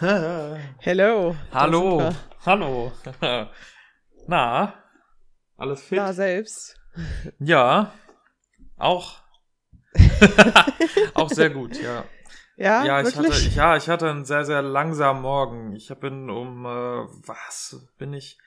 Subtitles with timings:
[0.00, 1.36] Hello.
[1.52, 2.10] Hallo.
[2.46, 2.92] Hallo.
[4.26, 4.74] Na,
[5.56, 5.98] alles fit?
[5.98, 6.80] Na, selbst.
[7.38, 7.92] Ja,
[8.76, 9.20] auch.
[11.14, 12.04] auch sehr gut, ja.
[12.56, 13.46] Ja, Ja, ich wirklich?
[13.48, 15.74] hatte, ja, ich hatte einen sehr, sehr langsamen Morgen.
[15.74, 16.68] Ich bin um, äh,
[17.26, 18.38] was, bin ich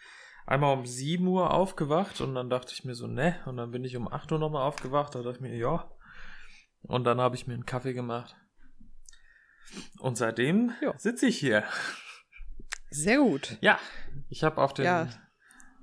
[0.46, 3.84] einmal um 7 Uhr aufgewacht und dann dachte ich mir so, ne, und dann bin
[3.84, 5.90] ich um 8 Uhr nochmal aufgewacht, da dachte ich mir, ja.
[6.84, 8.36] Und dann habe ich mir einen Kaffee gemacht.
[10.00, 10.98] Und seitdem Ja.
[10.98, 11.64] sitze ich hier.
[12.90, 13.58] Sehr gut.
[13.62, 13.80] Ja,
[14.30, 15.10] ich habe auf den, Ja.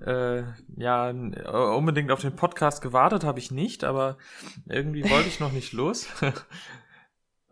[0.01, 0.45] äh,
[0.77, 4.17] ja, unbedingt auf den Podcast gewartet, habe ich nicht, aber
[4.67, 6.07] irgendwie wollte ich noch nicht los.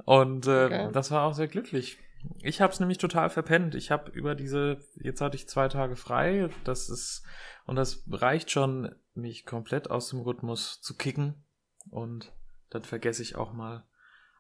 [0.04, 0.88] Und äh, Okay.
[0.92, 1.98] das war auch sehr glücklich.
[2.42, 3.74] Ich habe es nämlich total verpennt.
[3.74, 7.24] Ich habe über diese, jetzt hatte ich zwei Tage frei, das ist,
[7.66, 11.44] und das reicht schon, mich komplett aus dem Rhythmus zu kicken.
[11.90, 12.32] Und
[12.70, 13.84] dann vergesse ich auch mal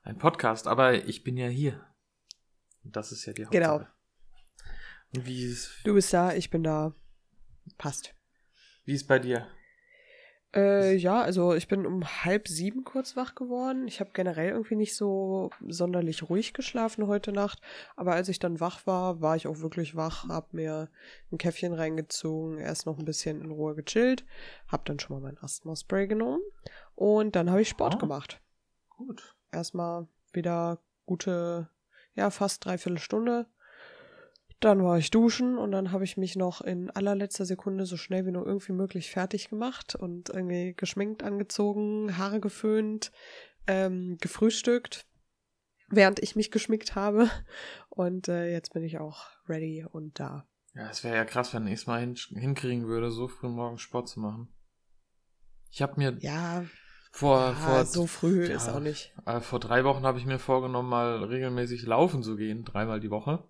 [0.02, 0.66] einen Podcast.
[0.66, 1.84] Aber ich bin ja hier.
[2.84, 3.62] Und Das ist ja die Hauptsache.
[3.62, 3.86] Genau.
[5.14, 6.94] Und wie ist, Du bist da, ich bin da.
[7.78, 8.14] Passt.
[8.84, 9.46] wie ist bei dir?
[10.52, 13.86] Äh, ja, also ich bin um halb sieben kurz wach geworden.
[13.86, 17.60] Ich habe generell irgendwie nicht so sonderlich ruhig geschlafen heute Nacht.
[17.94, 20.90] Aber als ich dann wach war, war ich auch wirklich wach, hab mir
[21.30, 24.24] ein Käffchen reingezogen, erst noch ein bisschen in Ruhe gechillt,
[24.66, 26.42] hab dann schon mal mein Asthma-Spray genommen
[26.96, 27.98] und dann habe ich Sport Ah.
[27.98, 28.40] gemacht.
[28.88, 29.36] Gut.
[29.52, 31.68] Erstmal wieder gute,
[32.14, 33.46] ja, fast dreiviertel Stunde.
[34.60, 38.26] Dann war ich duschen und dann habe ich mich noch in allerletzter Sekunde so schnell
[38.26, 43.10] wie nur irgendwie möglich fertig gemacht und irgendwie geschminkt, angezogen, Haare geföhnt,
[43.66, 45.06] ähm, gefrühstückt,
[45.88, 47.30] während ich mich geschminkt habe.
[47.88, 50.46] Und äh, jetzt bin ich auch ready und da.
[50.74, 53.80] Ja, es wäre ja krass, wenn ich es mal hin, hinkriegen würde, so früh morgens
[53.80, 54.48] Sport zu machen.
[55.70, 56.64] Ich habe mir Ja,
[57.10, 59.12] vor, ja vor, so früh ja, ist auch nicht.
[59.26, 63.10] äh, vor drei Wochen habe ich mir vorgenommen, mal regelmäßig laufen zu gehen, dreimal die
[63.10, 63.44] Woche.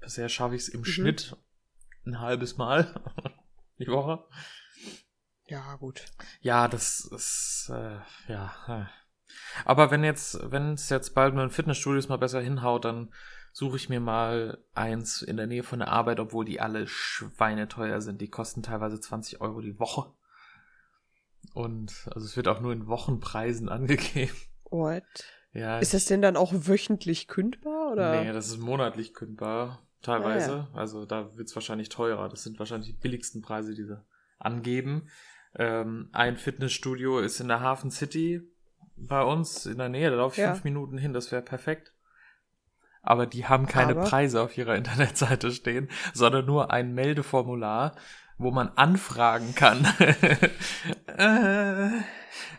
[0.00, 0.84] Bisher schaffe ich es im Mhm.
[0.84, 1.36] Schnitt
[2.06, 2.92] ein halbes Mal
[3.78, 4.24] die Woche.
[5.46, 6.04] Ja, gut.
[6.40, 8.54] Ja, das ist, äh, ja.
[8.68, 8.84] äh.
[9.64, 13.12] Aber wenn jetzt, wenn es jetzt bald mit den Fitnessstudios mal besser hinhaut, dann
[13.52, 18.00] suche ich mir mal eins in der Nähe von der Arbeit, obwohl die alle schweineteuer
[18.00, 18.20] sind.
[18.20, 20.12] Die kosten teilweise 20 Euro die Woche.
[21.54, 24.36] Und also es wird auch nur in Wochenpreisen angegeben.
[24.64, 25.02] What?
[25.52, 28.22] Ja, Ist das denn dann auch wöchentlich kündbar oder?
[28.22, 30.68] Nee, das ist monatlich kündbar, teilweise.
[30.74, 32.28] Also da wird es wahrscheinlich teurer.
[32.28, 34.00] Das sind wahrscheinlich die billigsten Preise, die sie
[34.38, 35.08] angeben.
[35.56, 38.42] Ähm, ein Fitnessstudio ist in der Hafen City
[38.96, 40.10] bei uns in der Nähe.
[40.10, 40.52] Da laufe ich Ja.
[40.52, 41.92] fünf Minuten hin, das wäre perfekt.
[43.02, 44.04] Aber die haben keine Aber?
[44.04, 47.96] Preise auf ihrer Internetseite stehen, sondern nur ein Meldeformular,
[48.40, 49.86] wo man anfragen kann.
[51.06, 51.90] Äh,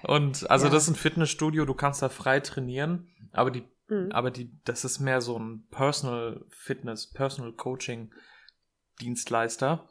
[0.04, 0.72] Und also Ja.
[0.72, 4.12] das ist ein Fitnessstudio, du kannst da frei trainieren, aber die Mhm.
[4.14, 8.14] aber die, das ist mehr so ein Personal Fitness, Personal Coaching
[9.02, 9.90] Dienstleister.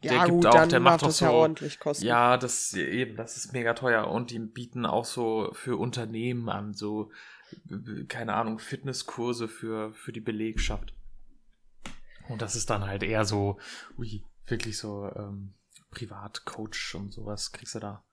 [0.00, 2.04] Ja, gut, dann der macht macht auch das so, ja ordentlich Kosten.
[2.06, 6.72] ja, das eben, das ist mega teuer und die bieten auch so für Unternehmen an,
[6.74, 7.10] so
[8.08, 10.94] keine Ahnung, Fitnesskurse für für die Belegschaft.
[12.28, 13.58] Und das ist dann halt eher so,
[13.98, 15.54] ui, wirklich so ähm,
[15.90, 18.04] Privatcoach und sowas kriegst du da.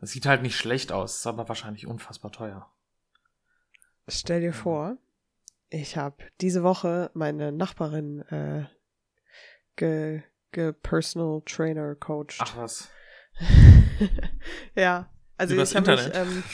[0.00, 2.70] Das sieht halt nicht schlecht aus, ist aber wahrscheinlich unfassbar teuer.
[4.08, 4.98] Stell dir vor,
[5.68, 8.66] ich habe diese Woche meine Nachbarin äh,
[9.74, 12.40] ge, ge Personal Trainer coached.
[12.40, 12.88] Ach was.
[14.74, 16.44] ja, also Übers ich habe mich ähm,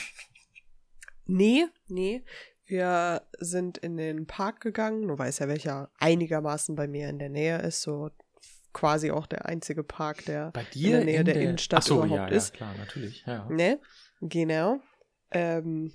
[1.25, 2.25] nee, nee,
[2.65, 7.29] wir sind in den Park gegangen, du weißt ja, welcher einigermaßen bei mir in der
[7.29, 8.09] Nähe ist, so
[8.73, 12.03] quasi auch der einzige Park, der Bei dir in der Nähe der Innenstadt Ach so,
[12.03, 12.53] überhaupt ja, ist.
[12.53, 13.23] Ja, klar, natürlich.
[13.25, 13.47] Ja.
[13.49, 13.79] Ne?
[14.21, 14.79] Genau.
[15.31, 15.93] Ähm,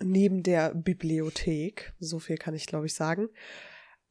[0.00, 1.92] neben der Bibliothek.
[1.98, 3.28] So viel kann ich, glaube ich, sagen.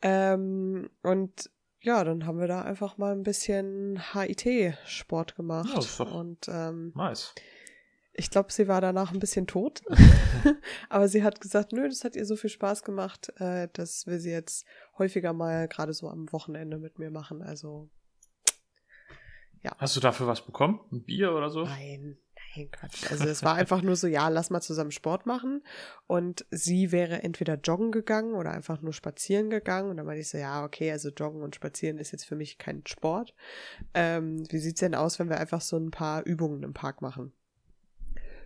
[0.01, 1.49] Ähm, und
[1.81, 5.97] ja, dann haben wir da einfach mal ein bisschen HIT-Sport gemacht.
[5.99, 7.33] Ja, und ähm, Nice.
[8.13, 9.81] Ich glaube, sie war danach ein bisschen tot.
[10.89, 14.19] Aber sie hat gesagt, nö, das hat ihr so viel Spaß gemacht, äh, das will
[14.19, 14.65] sie jetzt
[14.97, 17.41] häufiger mal gerade so am Wochenende mit mir machen.
[17.41, 17.89] Also
[19.77, 20.79] Hast du dafür was bekommen?
[20.91, 21.63] Ein Bier oder so?
[21.63, 22.17] Nein,
[22.55, 23.09] nein, Quatsch.
[23.09, 25.63] Also es war einfach nur so, ja, lass mal zusammen Sport machen.
[26.05, 29.89] Und sie wäre entweder joggen gegangen oder einfach nur spazieren gegangen.
[29.89, 32.57] Und dann meinte ich so, ja, okay, also joggen und spazieren ist jetzt für mich
[32.57, 33.33] kein Sport.
[33.93, 37.31] Ähm, wie sieht's denn aus, wenn wir einfach so ein paar Übungen im Park machen?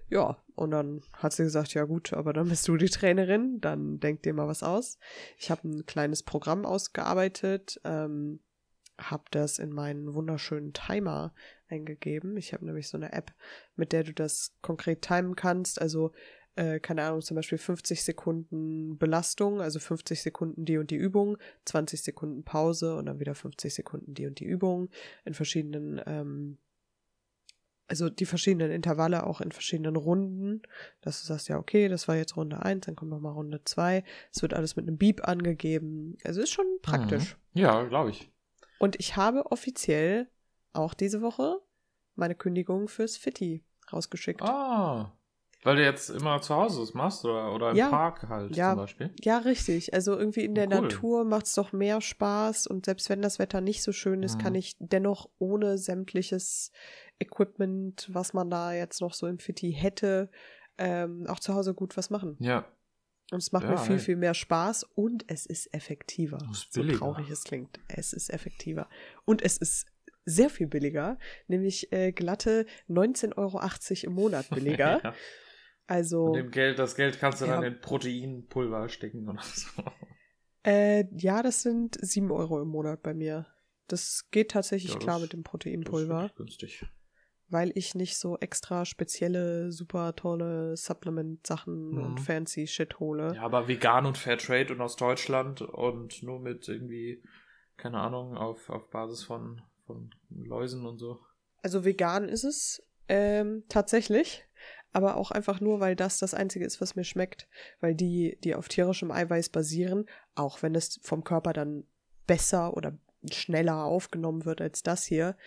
[0.09, 4.00] Ja, und dann hat sie gesagt, ja gut, aber dann bist du die Trainerin, dann
[4.00, 4.98] denk dir mal was aus.
[5.38, 8.39] Ich habe ein kleines Programm ausgearbeitet, ähm,
[8.98, 11.33] habe das in meinen wunderschönen Timer
[11.68, 12.38] eingegeben.
[12.38, 13.33] Ich habe nämlich so eine App,
[13.75, 15.81] mit der du das konkret timen kannst.
[15.81, 16.13] Also
[16.57, 21.38] äh, keine Ahnung, zum Beispiel 50 Sekunden Belastung, also 50 Sekunden die und die Übung,
[21.65, 24.89] 20 Sekunden Pause und dann wieder 50 Sekunden die und die Übung
[25.24, 26.57] in verschiedenen, ähm,
[27.88, 30.62] also die verschiedenen Intervalle auch in verschiedenen Runden,
[31.01, 34.04] dass du sagst, ja, okay, das war jetzt Runde 1, dann kommt nochmal Runde 2.
[34.34, 36.18] Es wird alles mit einem Beep angegeben.
[36.24, 37.38] Also ist schon praktisch.
[37.54, 37.62] Mhm.
[37.62, 38.30] Ja, glaube ich.
[38.80, 40.30] Und ich habe offiziell
[40.74, 41.62] auch diese Woche
[42.16, 44.42] meine Kündigung fürs Fitti rausgeschickt.
[44.42, 45.17] Ah.
[45.63, 47.89] Weil du jetzt immer zu Hause es machst oder, oder im Ja.
[47.89, 48.69] Park halt Ja.
[48.71, 49.13] zum Beispiel.
[49.21, 49.94] Ja, richtig.
[49.94, 50.81] Also irgendwie in der Cool.
[50.81, 54.36] Natur macht es doch mehr Spaß und selbst wenn das Wetter nicht so schön ist,
[54.38, 54.42] Mhm.
[54.42, 56.71] kann ich dennoch ohne sämtliches
[57.19, 60.30] Equipment, was man da jetzt noch so im Fitti hätte,
[60.77, 62.38] ähm, auch zu Hause gut was machen.
[62.39, 62.65] Ja.
[63.31, 64.00] Und es macht Ja, mir viel, ey.
[64.00, 66.38] viel mehr Spaß und es ist effektiver.
[66.51, 67.00] Es ist so billiger.
[67.00, 67.80] traurig es klingt.
[67.89, 68.88] Es ist effektiver.
[69.25, 69.88] Und es ist
[70.24, 71.18] sehr viel billiger,
[71.48, 73.59] nämlich äh, glatte 19,80 Euro
[74.04, 75.01] im Monat billiger.
[75.04, 75.13] ja.
[75.88, 77.56] Also, Und dem Geld, das Geld kannst du Ja.
[77.56, 79.84] dann in Proteinpulver stecken oder so.
[80.66, 83.48] äh, ja, das sind 7 Euro im Monat bei mir.
[83.88, 86.86] Das geht tatsächlich Ja, das- klar mit dem Das ist Proteinpulver, wirklich günstig.
[87.48, 92.04] weil ich nicht so extra spezielle, super tolle Supplement-Sachen Mhm.
[92.04, 93.33] und fancy Shit hole.
[93.36, 97.24] Ja, aber vegan und Fairtrade und aus Deutschland und nur mit irgendwie,
[97.78, 101.18] keine Ahnung, auf, auf Basis von, von Läusen und so.
[101.62, 104.44] Also vegan ist es ähm, tatsächlich,
[104.94, 107.48] aber auch einfach nur, weil das das Einzige ist, was mir schmeckt.
[107.80, 110.06] Weil die, die auf tierischem Eiweiß basieren,
[110.36, 111.86] auch wenn es vom Körper dann
[112.25, 112.98] besser oder
[113.31, 115.38] schneller aufgenommen wird als das hier,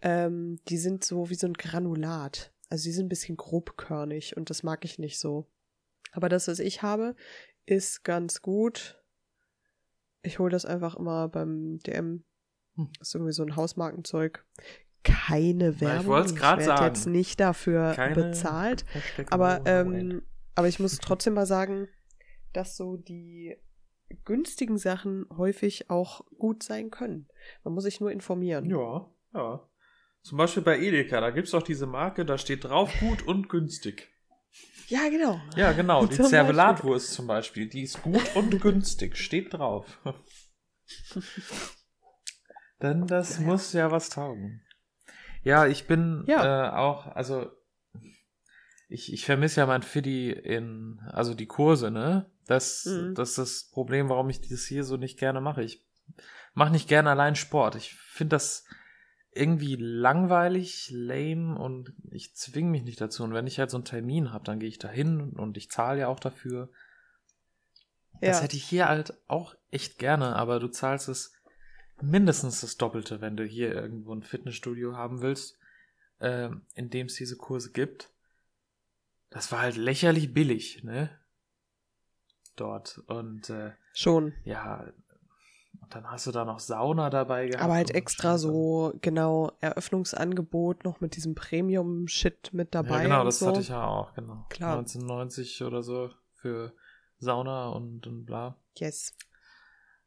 [0.00, 2.52] ähm, die sind so wie so ein Granulat.
[2.68, 5.46] Also die sind ein bisschen grobkörnig und das mag ich nicht so.
[6.12, 7.14] Aber das, was ich habe,
[7.66, 9.02] ist ganz gut.
[10.22, 12.24] Ich hole das einfach immer beim DM.
[12.74, 12.90] Hm.
[12.98, 14.44] Das ist irgendwie so ein Hausmarkenzeug.
[15.08, 16.06] Keine Werbung.
[16.06, 16.84] wollt's grad werd sagen.
[16.86, 18.84] jetzt nicht dafür Keine bezahlt.
[19.30, 20.22] Aber, ähm,
[20.54, 21.88] aber ich muss trotzdem mal sagen,
[22.52, 23.56] dass so die
[24.24, 27.28] günstigen Sachen häufig auch gut sein können.
[27.64, 28.68] Man muss sich nur informieren.
[28.68, 29.68] Ja, ja.
[30.22, 34.12] Zum Beispiel bei Edeka, da gibt's doch diese Marke, da steht drauf gut und günstig.
[34.88, 35.40] Ja, genau.
[35.56, 36.06] Ja, genau.
[36.06, 40.00] Die Zervelatwurst zum Beispiel, die ist gut und günstig, steht drauf.
[42.82, 44.62] Denn das muss ja was taugen.
[45.42, 46.68] Ja, ich bin Ja.
[46.68, 47.50] Äh, auch, also
[48.88, 52.30] ich, ich vermisse ja mein Fiddy in, also die Kurse, ne?
[52.46, 53.14] Das, Mhm.
[53.14, 55.62] das ist das Problem, warum ich das hier so nicht gerne mache.
[55.62, 55.84] Ich
[56.54, 57.74] mache nicht gerne allein Sport.
[57.74, 58.64] Ich finde das
[59.32, 63.22] irgendwie langweilig, lame und ich zwinge mich nicht dazu.
[63.24, 65.70] Und wenn ich halt so einen Termin habe, dann gehe ich da hin und ich
[65.70, 66.70] zahle ja auch dafür.
[68.20, 68.42] Das Ja.
[68.44, 71.34] hätte ich hier halt auch echt gerne, aber du zahlst es
[72.02, 75.58] mindestens das Doppelte, wenn du hier irgendwo ein Fitnessstudio haben willst,
[76.20, 78.10] ähm, in dem es diese Kurse gibt.
[79.30, 81.10] Das war halt lächerlich billig, ne?
[82.56, 82.98] Dort.
[83.06, 84.32] Und äh, Schon.
[84.44, 84.90] ja,
[85.80, 87.62] und dann hast du da noch Sauna dabei gehabt.
[87.62, 92.96] Aber halt extra so, genau, Eröffnungsangebot noch mit diesem Premium-Shit mit dabei.
[92.96, 93.48] Ja, genau, das so.
[93.48, 94.46] hatte ich ja auch, genau.
[94.48, 94.78] Klar.
[94.78, 96.72] 1990 oder so für
[97.18, 98.56] Sauna und, und bla.
[98.76, 99.14] Yes.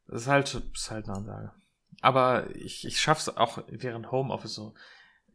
[0.07, 1.51] Das ist halt, ist halt eine Ansage.
[2.01, 4.73] Aber ich, ich schaff's auch während Homeoffice so.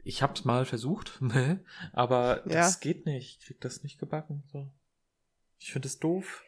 [0.04, 1.64] Ich hab's mal versucht, ne?
[1.92, 2.60] aber Ja.
[2.60, 3.38] das geht nicht.
[3.40, 4.44] Ich krieg das nicht gebacken.
[4.52, 4.70] So.
[5.58, 6.44] Ich finde es doof.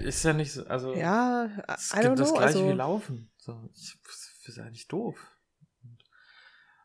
[0.00, 0.94] Ist ja nicht so, also.
[0.94, 2.38] Ja, es gibt don't das know.
[2.38, 3.30] gleiche Also, wie Laufen.
[3.36, 5.18] So, ich das ist eigentlich doof.
[5.82, 6.04] Und,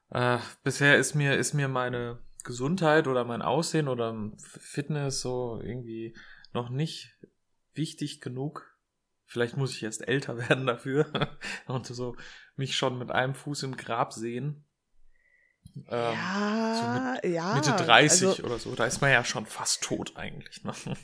[0.10, 6.16] äh, bisher ist mir, ist mir meine Gesundheit oder mein Aussehen oder Fitness so irgendwie
[6.54, 7.16] noch nicht
[7.74, 8.67] wichtig genug.
[9.28, 11.06] Vielleicht muss ich erst älter werden dafür
[11.68, 12.16] und so
[12.56, 14.64] mich schon mit einem Fuß im Grab sehen.
[15.90, 17.56] Ähm, ja, ja.
[17.56, 20.64] Mitte 30 Also, oder so, da ist man ja schon fast tot eigentlich.
[20.64, 20.74] Ne?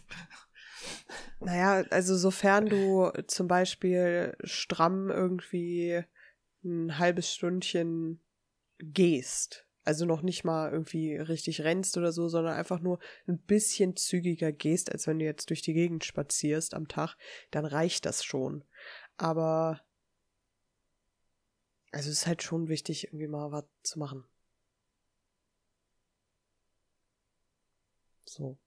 [1.40, 6.04] naja, also sofern du zum Beispiel stramm irgendwie
[6.64, 8.24] ein halbes Stündchen
[8.80, 13.96] gehst, also noch nicht mal irgendwie richtig rennst oder so, sondern einfach nur ein bisschen
[13.96, 17.16] zügiger gehst, als wenn du jetzt durch die Gegend spazierst am Tag,
[17.52, 18.64] dann reicht das schon.
[19.18, 19.82] Aber
[21.94, 24.26] also es ist halt schon wichtig, irgendwie mal was zu machen.
[28.26, 28.58] So.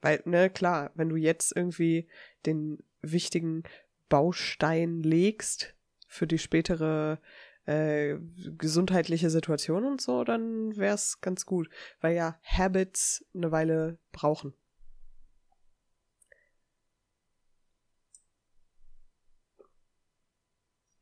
[0.00, 2.08] Weil, ne, klar, wenn du jetzt irgendwie
[2.44, 3.62] den wichtigen
[4.08, 5.74] Baustein legst
[6.08, 7.20] für die spätere
[7.66, 8.16] äh,
[8.58, 11.68] gesundheitliche Situation und so, dann wär's ganz gut.
[12.00, 14.54] Weil ja Habits eine Weile brauchen.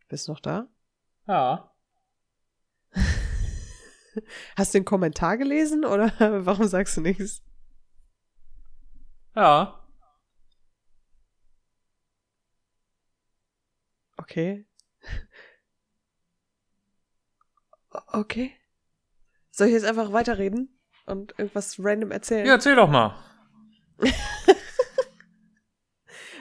[0.08, 0.68] Bist noch da?
[1.26, 1.72] Ja.
[4.56, 6.12] Hast du den Kommentar gelesen oder
[6.46, 7.42] warum sagst du nichts?
[9.34, 9.78] Ja.
[14.18, 14.66] Okay.
[18.08, 18.52] Okay.
[19.50, 22.46] Soll ich jetzt einfach weiterreden und irgendwas random erzählen?
[22.46, 23.14] Ja, erzähl doch mal.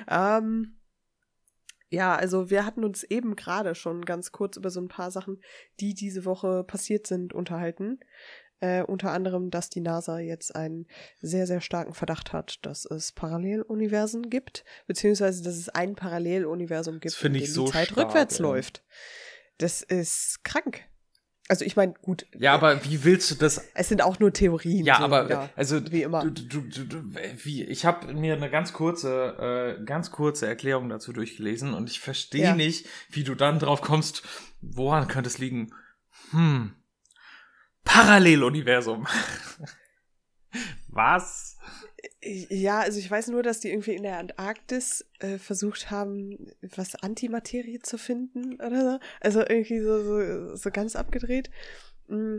[0.08, 0.80] ähm,
[1.90, 5.42] ja, also wir hatten uns eben gerade schon ganz kurz über so ein paar Sachen,
[5.80, 8.00] die diese Woche passiert sind, unterhalten.
[8.62, 10.88] Äh, unter anderem, dass die NASA jetzt einen
[11.20, 17.16] sehr, sehr starken Verdacht hat, dass es Paralleluniversen gibt, beziehungsweise dass es ein Paralleluniversum gibt,
[17.16, 18.44] Das in dem so die Zeit stark, rückwärts ey.
[18.44, 18.86] läuft.
[19.58, 20.86] Das ist krank.
[21.52, 24.86] Also ich meine, gut, Ja, aber wie willst du das es sind auch nur Theorien.
[24.86, 26.22] Ja, so aber wieder, also wie immer.
[26.24, 27.04] Du, du, du, du,
[27.44, 32.00] wie ich habe mir eine ganz kurze, äh, ganz kurze Erklärung dazu durchgelesen und ich
[32.00, 32.56] verstehe Ja.
[32.56, 34.24] nicht, wie du dann drauf kommst.
[34.62, 35.74] Woran könnte es liegen?
[36.30, 36.72] Hm,
[37.84, 39.06] Paralleluniversum.
[40.88, 41.58] Was?
[42.24, 46.96] Ja, also ich weiß nur, dass die irgendwie in der Antarktis äh, versucht haben, was
[46.96, 49.00] Antimaterie zu finden oder so.
[49.20, 51.50] Also irgendwie so, so, so ganz abgedreht.
[52.08, 52.38] Mm.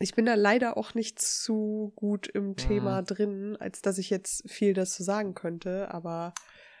[0.00, 4.48] Ich bin da leider auch nicht zu gut im Thema drin, als dass ich jetzt
[4.48, 6.34] viel dazu sagen könnte, aber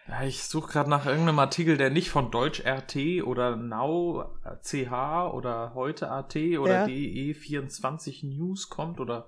[0.06, 5.32] Ja, ich suche gerade nach irgendeinem Artikel, der nicht von Deutsch RT oder Now CH
[5.34, 6.84] oder heute AT oder Ja.
[6.86, 9.26] DE24 News kommt oder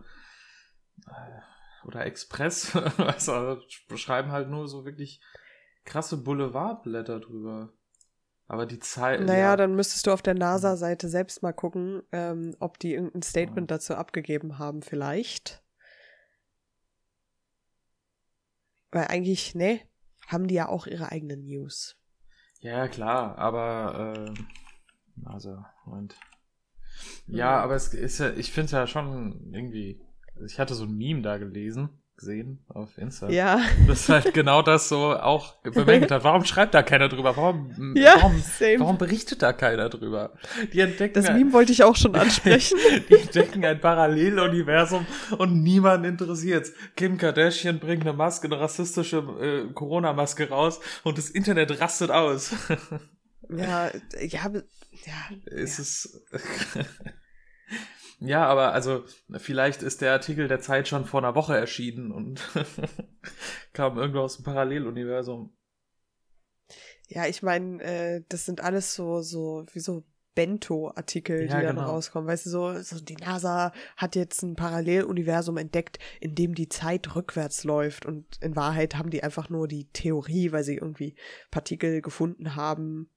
[1.08, 1.40] äh,
[1.84, 2.74] oder Express.
[2.98, 3.58] also
[3.88, 5.20] beschreiben halt nur so wirklich
[5.84, 7.72] krasse Boulevardblätter drüber.
[8.46, 9.20] Aber die Zeit.
[9.20, 13.22] naja, ja, dann müsstest du auf der NASA-Seite selbst mal gucken, ähm, ob die irgendein
[13.22, 15.62] Statement dazu abgegeben haben, vielleicht.
[18.90, 19.80] Weil eigentlich, ne,
[20.26, 21.96] haben die ja auch ihre eigenen News.
[22.58, 24.34] ja, klar, aber äh,
[25.24, 26.16] also, Moment.
[27.26, 27.62] Ja, Mhm.
[27.64, 30.02] aber es ist ja, ich finde es ja schon irgendwie.
[30.46, 33.30] Ich hatte so ein Meme da gelesen, gesehen auf Insta.
[33.30, 36.22] Ja, Das halt genau das so auch bemängelt hat.
[36.22, 37.36] Warum schreibt da keiner drüber?
[37.36, 38.42] Warum, Ja, warum,
[38.78, 40.34] warum berichtet da keiner drüber?
[40.72, 42.78] Die entdecken, das ein, Meme wollte ich auch schon ansprechen.
[43.08, 45.06] die entdecken ein Paralleluniversum
[45.38, 46.72] und niemand interessiert's.
[46.94, 52.52] Kim Kardashian bringt eine Maske, eine rassistische äh, Corona-Maske raus und das Internet rastet aus.
[53.48, 54.50] ja, ja, ja.
[55.46, 55.82] es ja.
[55.82, 56.20] ist.
[58.20, 59.04] Ja, aber also,
[59.38, 62.40] vielleicht ist der Artikel der Zeit schon vor einer Woche erschienen und
[63.72, 65.56] kam irgendwo aus dem Paralleluniversum.
[67.08, 71.76] Ja, ich meine, äh, das sind alles so, so, wie so Bento-Artikel, Ja, die dann
[71.76, 71.88] genau.
[71.88, 72.28] rauskommen.
[72.28, 77.16] Weißt du, so, so die NASA hat jetzt ein Paralleluniversum entdeckt, in dem die Zeit
[77.16, 78.06] rückwärts läuft.
[78.06, 81.16] Und in Wahrheit haben die einfach nur die Theorie, weil sie irgendwie
[81.50, 83.10] Partikel gefunden haben,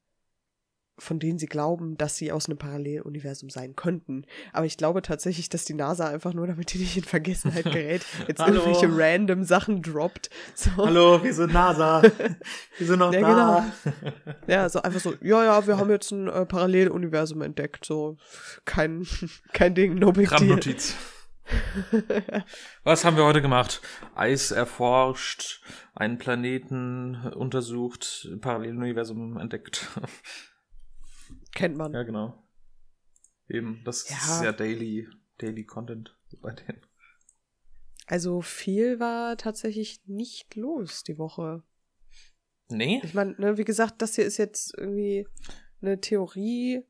[1.00, 4.26] von denen sie glauben, dass sie aus einem Paralleluniversum sein könnten.
[4.52, 8.06] Aber ich glaube tatsächlich, dass die NASA einfach nur, damit die nicht in Vergessenheit gerät,
[8.28, 8.62] jetzt Hallo.
[8.62, 10.30] irgendwelche random Sachen droppt.
[10.54, 10.70] So.
[10.78, 12.02] Hallo, sind NASA.
[12.80, 13.74] Sind noch Ja, da.
[14.48, 18.18] Ja, so einfach so, ja, ja, wir haben jetzt ein äh, Paralleluniversum entdeckt, so
[18.66, 19.08] kein,
[19.54, 20.40] kein Ding, no big deal.
[20.40, 20.96] Randnotiz.
[22.84, 23.82] Was haben wir heute gemacht?
[24.16, 25.62] Eis erforscht,
[25.94, 29.88] einen Planeten untersucht, Paralleluniversum entdeckt.
[31.56, 31.94] Kennt man.
[31.94, 32.44] ja, genau.
[33.48, 34.16] Eben, das Ja.
[34.16, 35.08] ist ja Daily,
[35.38, 36.82] Daily Content bei denen.
[38.08, 41.64] Also viel war tatsächlich nicht los die Woche.
[42.70, 43.02] Nee?
[43.04, 45.28] Ich meine, ne, wie gesagt, das hier ist jetzt irgendwie
[45.82, 46.86] eine Theorie.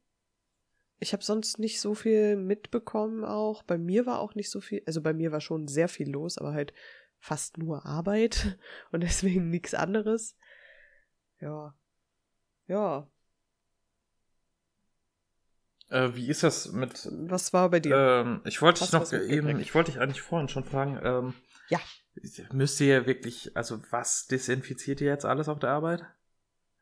[0.99, 3.63] Ich habe sonst nicht so viel mitbekommen auch.
[3.63, 6.37] Bei mir war auch nicht so viel, also bei mir war schon sehr viel los,
[6.37, 6.73] aber halt
[7.19, 8.57] fast nur Arbeit
[8.91, 10.37] und deswegen nichts anderes.
[11.41, 11.75] Ja.
[12.67, 13.09] Ja.
[15.89, 17.95] Äh, wie ist das mit Was war bei dir?
[17.95, 21.33] Ähm, ich wollte dich noch eben, ich wollte dich eigentlich vorhin schon fragen, ähm,
[21.69, 21.79] Ja.
[22.51, 26.05] Müsst ihr wirklich, also was desinfiziert ihr jetzt alles auf der Arbeit?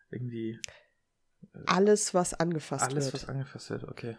[0.10, 0.60] Irgendwie
[1.66, 3.14] alles, was angefasst alles, wird.
[3.16, 4.18] was angefasst wird, okay.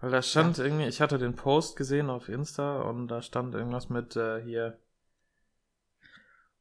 [0.00, 3.90] Weil da stand irgendwie, ich hatte den Post gesehen auf Insta und da stand irgendwas
[3.90, 4.78] mit äh, hier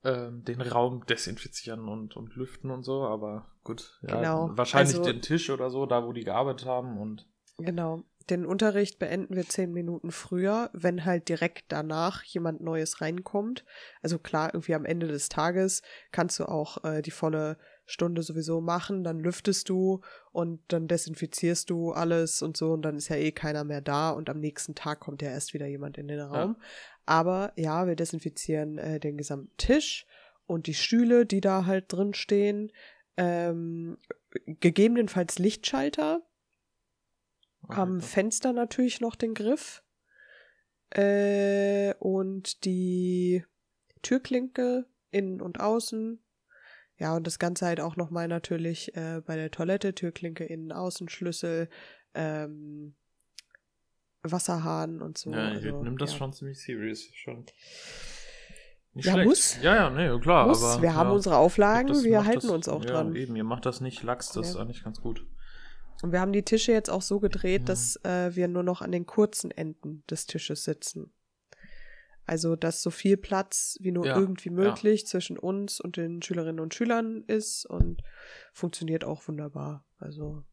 [0.03, 5.11] ähm, den Raum desinfizieren und, und lüften und so, aber gut, ja, Genau, wahrscheinlich also-
[5.11, 7.25] den Tisch oder so, da wo die gearbeitet haben und
[7.57, 8.03] Genau.
[8.29, 13.63] Den Unterricht beenden wir zehn Minuten früher, wenn halt direkt danach jemand Neues reinkommt.
[14.01, 18.59] Also klar, irgendwie am Ende des Tages kannst du auch äh, die volle Stunde sowieso
[18.59, 20.01] machen, dann lüftest du
[20.33, 24.09] und dann desinfizierst du alles und so und dann ist ja eh keiner mehr da
[24.09, 26.57] und am nächsten Tag kommt ja erst wieder jemand in den Raum.
[27.05, 30.05] Aber ja, wir desinfizieren äh, den gesamten Tisch
[30.45, 32.73] und die Stühle, die da halt drin stehen.
[33.15, 33.97] Ähm,
[34.45, 36.21] gegebenenfalls Lichtschalter,
[37.67, 39.83] am Fenster natürlich noch den Griff.
[40.89, 43.43] Äh, und die
[44.01, 46.23] Türklinke innen und außen.
[46.97, 51.69] Ja, und das Ganze halt auch nochmal natürlich äh, bei der Toilette, Türklinke innen, Außenschlüssel,
[52.13, 52.95] ähm,
[54.23, 55.31] Wasserhahn und so.
[55.31, 56.17] Ja, ich also, nimm das ja.
[56.17, 57.09] schon ziemlich serious.
[57.13, 57.45] Schon.
[58.93, 59.27] Nicht Ja, schlecht.
[59.27, 59.61] muss.
[59.61, 60.47] Ja, ja, nee, klar.
[60.47, 60.63] Muss.
[60.63, 63.15] Aber, wir haben ja, unsere Auflagen, wir halten das, uns auch ja, dran.
[63.15, 65.25] eben, ihr macht das nicht lax, das ist eigentlich ganz gut.
[66.03, 67.65] Und wir haben die Tische jetzt auch so gedreht, Mhm.
[67.65, 71.11] dass äh, wir nur noch an den kurzen Enden des Tisches sitzen.
[72.25, 74.55] Also, dass so viel Platz wie nur Ja, irgendwie ja.
[74.55, 78.01] möglich zwischen uns und den Schülerinnen und Schülern ist und
[78.53, 79.85] funktioniert auch wunderbar.
[79.97, 80.43] Also,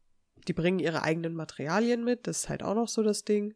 [0.47, 3.55] die bringen ihre eigenen Materialien mit, das ist halt auch noch so das Ding.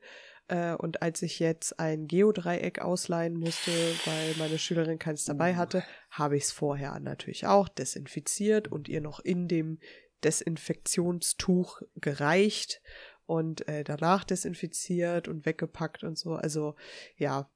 [0.50, 3.72] Äh, und als ich jetzt ein Geodreieck ausleihen musste,
[4.06, 5.56] weil meine Schülerin keins dabei Uh.
[5.56, 9.80] hatte, habe ich es vorher natürlich auch desinfiziert und ihr noch in dem
[10.24, 12.82] Desinfektionstuch gereicht
[13.26, 16.34] und äh, danach desinfiziert und weggepackt und so.
[16.34, 16.76] Also
[17.16, 17.50] ja,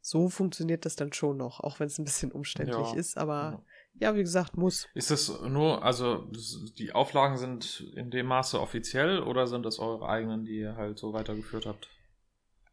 [0.00, 2.98] so funktioniert das dann schon noch, auch wenn es ein bisschen umständlich Ja.
[2.98, 3.16] ist.
[3.16, 3.62] Aber
[3.94, 4.88] ja, wie gesagt, muss.
[4.94, 6.28] Ist das nur, also
[6.78, 10.98] die Auflagen sind in dem Maße offiziell oder sind das eure eigenen, die ihr halt
[10.98, 11.88] so weitergeführt habt?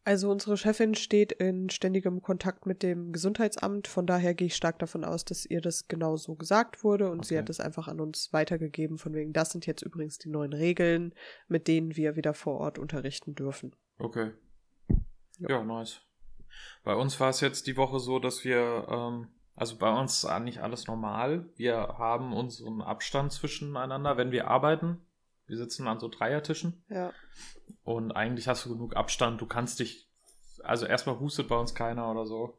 [0.02, 4.78] Also unsere Chefin steht in ständigem Kontakt mit dem Gesundheitsamt, von daher gehe ich stark
[4.78, 7.40] davon aus, dass ihr das genau so gesagt wurde und sie Okay.
[7.42, 11.14] hat es einfach an uns weitergegeben, von wegen, das sind jetzt übrigens die neuen Regeln,
[11.48, 13.76] mit denen wir wieder vor Ort unterrichten dürfen.
[13.98, 14.30] Okay.
[15.38, 15.50] Ja.
[15.50, 16.00] Ja, nice.
[16.82, 20.24] Bei uns war es jetzt die Woche so, dass wir, ähm, also bei uns ist
[20.24, 21.46] eigentlich alles normal.
[21.56, 24.98] Wir haben unseren Abstand zwischeneinander, wenn wir arbeiten.
[25.50, 27.12] Wir sitzen an so Dreiertischen Ja.
[27.82, 29.40] und eigentlich hast du genug Abstand.
[29.40, 30.08] Du kannst dich,
[30.62, 32.56] also erstmal hustet bei uns keiner oder so.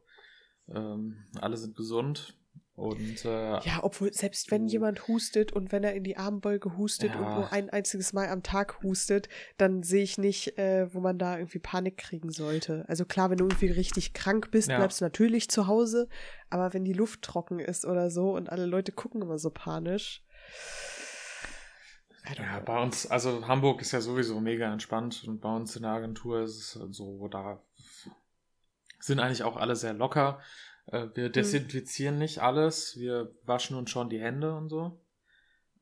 [0.68, 2.36] Ähm, alle sind gesund
[2.74, 7.14] und äh, Ja, obwohl, selbst wenn jemand hustet und wenn er in die Armbeuge hustet
[7.14, 7.20] Ja.
[7.20, 11.18] und nur ein einziges Mal am Tag hustet, dann sehe ich nicht, äh, wo man
[11.18, 12.84] da irgendwie Panik kriegen sollte.
[12.88, 14.76] Also klar, wenn du irgendwie richtig krank bist, Ja.
[14.76, 16.08] bleibst du natürlich zu Hause,
[16.50, 20.22] aber wenn die Luft trocken ist oder so und alle Leute gucken immer so panisch.
[22.36, 25.92] Ja, bei uns, also Hamburg ist ja sowieso mega entspannt und bei uns in der
[25.92, 27.60] Agentur ist es so, da
[29.00, 30.40] sind eigentlich auch alle sehr locker.
[30.86, 31.32] Äh, Wir Hm.
[31.32, 35.00] desinfizieren nicht alles, wir waschen uns schon die Hände und so.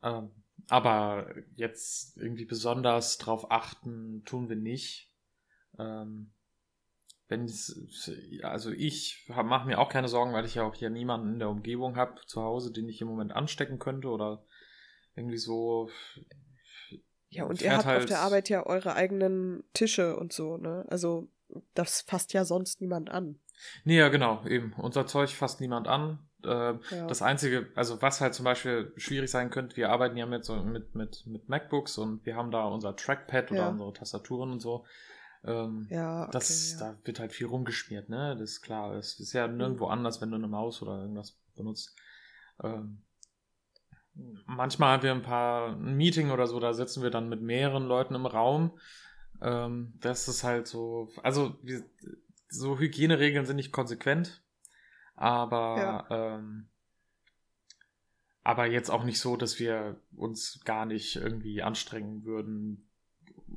[0.03, 0.31] Ähm,
[0.69, 5.11] Aber jetzt irgendwie besonders drauf achten, tun wir nicht.
[5.79, 6.31] Ähm,
[7.29, 8.09] wenn es,
[8.43, 11.49] also ich mache mir auch keine Sorgen, weil ich ja auch hier niemanden in der
[11.49, 14.45] Umgebung habe zu Hause, den ich im Moment anstecken könnte oder
[15.21, 15.89] irgendwie so.
[17.29, 20.85] Ja, und ihr habt auf halt- der Arbeit ja eure eigenen Tische und so, ne?
[20.89, 21.29] Also,
[21.75, 23.39] das fasst ja sonst niemand an.
[23.85, 24.73] Nee, ja, genau, eben.
[24.75, 26.19] Unser Zeug fasst niemand an.
[26.43, 27.07] Äh, Ja.
[27.07, 30.57] Das Einzige, also was halt zum Beispiel schwierig sein könnte, wir arbeiten ja mit, so,
[30.63, 33.69] mit, mit, mit MacBooks und wir haben da unser Trackpad oder Ja.
[33.69, 34.85] unsere Tastaturen und so.
[35.45, 36.79] Ähm, ja, okay, das, ja.
[36.93, 38.37] Da wird halt viel rumgeschmiert, ne?
[38.39, 38.95] Das ist klar.
[38.95, 39.93] Es ist ja nirgendwo Mhm.
[39.93, 41.95] anders, wenn du eine Maus oder irgendwas benutzt.
[42.63, 43.03] Ähm,
[44.47, 47.85] manchmal haben wir ein paar ein Meeting oder so, da sitzen wir dann mit mehreren
[47.87, 48.79] Leuten im Raum.
[49.41, 51.83] Ähm, das ist halt so, also wir,
[52.49, 54.43] so Hygieneregeln sind nicht konsequent,
[55.17, 56.67] aber ähm,
[58.43, 62.89] aber jetzt auch nicht so, dass wir uns gar nicht irgendwie anstrengen würden,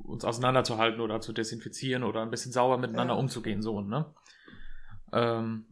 [0.04, 3.20] uns auseinanderzuhalten oder zu desinfizieren oder ein bisschen sauber miteinander Ja.
[3.20, 4.12] umzugehen, so, ne?
[5.12, 5.64] Ähm,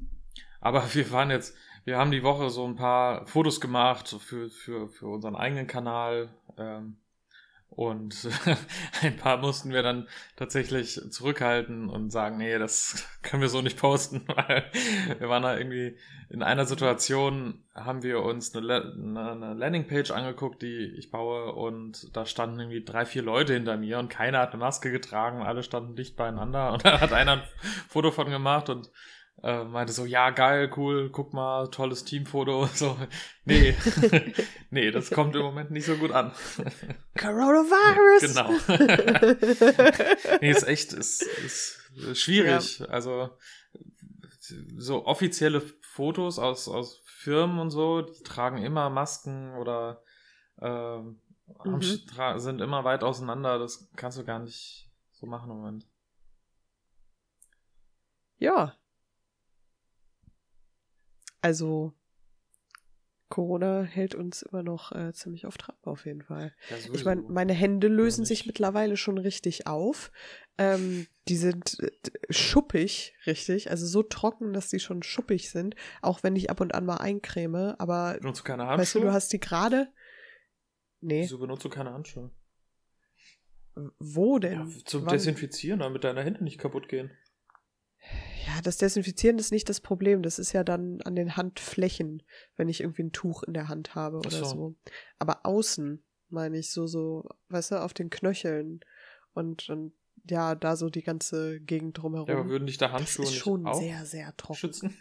[0.63, 4.89] aber wir waren jetzt, wir haben die Woche so ein paar Fotos gemacht für, für,
[4.89, 6.31] für unseren eigenen Kanal.
[6.57, 6.97] Ähm,
[7.75, 8.29] und
[9.03, 13.79] ein paar mussten wir dann tatsächlich zurückhalten und sagen, nee, das können wir so nicht
[13.79, 14.71] posten, weil
[15.19, 15.97] wir waren da irgendwie
[16.29, 22.27] in einer Situation, haben wir uns eine, eine Landingpage angeguckt, die ich baue und da
[22.27, 25.97] standen irgendwie drei, vier Leute hinter mir und keiner hat eine Maske getragen alle standen
[25.97, 27.43] dicht beieinander und da hat einer ein
[27.89, 28.91] Foto von gemacht und
[29.43, 32.67] äh, meinte so, ja, geil, cool, guck mal, tolles Teamfoto.
[32.75, 32.97] So,
[33.45, 33.75] nee,
[34.71, 36.33] nee, das kommt im Moment nicht so gut an.
[37.19, 38.35] Coronavirus!
[38.35, 38.51] Genau.
[40.41, 41.81] nee, ist echt, ist, ist
[42.19, 42.83] schwierig.
[42.89, 43.31] Also,
[44.77, 50.03] so offizielle Fotos aus, aus Firmen und so, die tragen immer Masken oder
[50.61, 51.21] ähm,
[51.65, 52.39] Mhm.
[52.39, 53.59] sind immer weit auseinander.
[53.59, 55.87] Das kannst du gar nicht so machen im Moment.
[58.39, 58.75] Ja.
[61.43, 61.93] Also,
[63.33, 66.55] Corona hält uns immer noch äh, ziemlich auf Trab auf jeden Fall.
[66.93, 70.13] Ich meine, meine Hände lösen sich mittlerweile schon richtig auf.
[70.59, 71.91] Ähm, die sind äh,
[72.29, 73.71] schuppig, richtig.
[73.71, 75.77] Also so trocken, dass die schon schuppig sind.
[76.03, 77.75] Auch wenn ich ab und an mal eincreme.
[77.79, 79.01] Aber benutzt du keine weißt Handschuhe?
[79.01, 79.89] du, du hast die gerade.
[81.01, 81.23] Nee.
[81.23, 82.31] Wieso benutzt du keine Handschuhe?
[83.99, 84.69] Wo denn?
[84.69, 85.13] Ja, zum Wann?
[85.13, 87.11] Desinfizieren, damit deine Hände nicht kaputt gehen.
[88.47, 90.23] Ja, das Desinfizieren ist nicht das Problem.
[90.23, 92.23] Das ist ja dann an den Handflächen,
[92.57, 94.45] wenn ich irgendwie ein Tuch in der Hand habe oder so.
[94.45, 94.75] so.
[95.19, 98.81] Aber außen, meine ich, so, so, weißt du, auf den Knöcheln
[99.33, 99.93] und, und
[100.29, 102.29] ja, da so die ganze Gegend drumherum.
[102.29, 104.59] Ja, aber würden dich da das Handschuhe ist nicht schon auch sehr, sehr trocken.
[104.59, 104.97] schützen?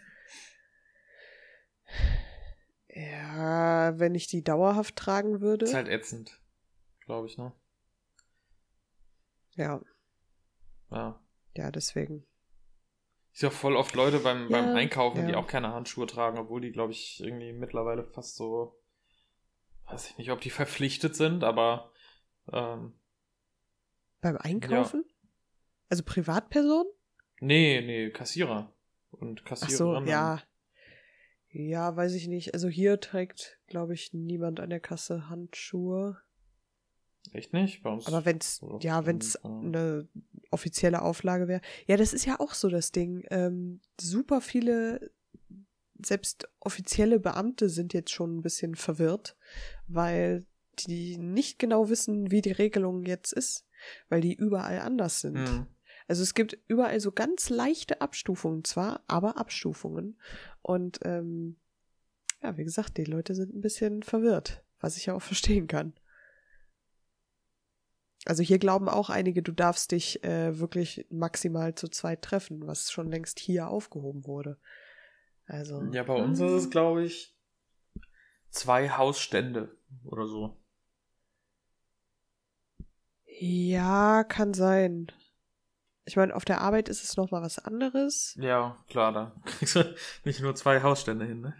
[2.90, 5.66] Ja, wenn ich die dauerhaft tragen würde.
[5.66, 6.40] Ist halt ätzend,
[7.06, 7.54] glaube ich, ne?
[9.56, 9.82] Ja,
[10.90, 11.22] Ja.
[11.56, 12.26] ja, deswegen.
[13.34, 15.38] Ich sehe auch voll oft Leute beim, beim Ja, Einkaufen, die ja.
[15.38, 18.78] auch keine Handschuhe tragen, obwohl die, glaube ich, irgendwie mittlerweile fast so,
[19.88, 21.92] weiß ich nicht, ob die verpflichtet sind, aber
[22.52, 22.94] ähm,
[24.22, 25.06] Beim Einkaufen?
[25.90, 26.86] Also Privatperson?
[27.40, 28.74] nee, nee, Kassierer
[29.12, 30.10] und Ach so, Kassiererinnen.
[30.10, 30.42] ja.
[31.54, 32.54] Ja, weiß ich nicht.
[32.54, 36.18] Also hier trägt, glaube ich, niemand an der Kasse Handschuhe.
[37.34, 37.84] Echt nicht?
[37.84, 38.08] Bei uns.
[38.08, 39.50] Aber wenn's, ja, wenn's ja.
[39.50, 40.08] eine
[40.52, 41.62] offizielle Auflage wäre.
[41.88, 43.26] Ja, das ist ja auch so das Ding.
[43.30, 45.12] Ähm, super viele,
[46.04, 49.36] selbst offizielle Beamte sind jetzt schon ein bisschen verwirrt,
[49.88, 50.46] weil
[50.80, 53.66] die nicht genau wissen, wie die Regelung jetzt ist,
[54.10, 55.38] weil die überall anders sind.
[55.38, 55.68] Hm.
[56.08, 60.20] Also es gibt überall so ganz leichte Abstufungen zwar, aber Abstufungen.
[60.62, 61.58] Und ähm,
[62.42, 65.94] ja, wie gesagt, die Leute sind ein bisschen verwirrt, was ich ja auch verstehen kann.
[68.26, 72.92] Also hier glauben auch einige, du darfst dich äh, wirklich maximal zu zweit treffen, was
[72.92, 74.58] schon längst hier aufgehoben wurde.
[75.48, 77.36] Also Ja, bei uns ist es, glaube ich,
[78.52, 80.58] zwei Hausstände oder so.
[83.40, 85.12] ja, kann sein.
[86.06, 88.36] Ich meine, auf der Arbeit ist es noch mal was anderes.
[88.40, 91.56] Ja, klar, da kriegst du nicht nur zwei Hausstände hin, ne?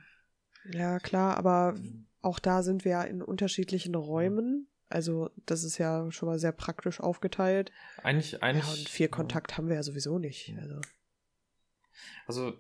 [0.72, 1.74] Ja, klar, aber
[2.22, 4.68] auch da sind wir ja in unterschiedlichen Räumen.
[4.92, 7.72] Also das ist ja schon mal sehr praktisch aufgeteilt.
[8.04, 8.66] Eigentlich, eigentlich.
[8.66, 10.54] ja, und viel Kontakt haben wir ja sowieso nicht.
[10.60, 10.82] Also,
[12.28, 12.54] Also,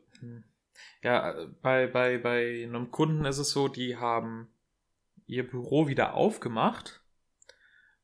[1.03, 4.47] ja, bei, bei, bei einem Kunden ist es so, die haben
[5.27, 7.01] ihr Büro wieder aufgemacht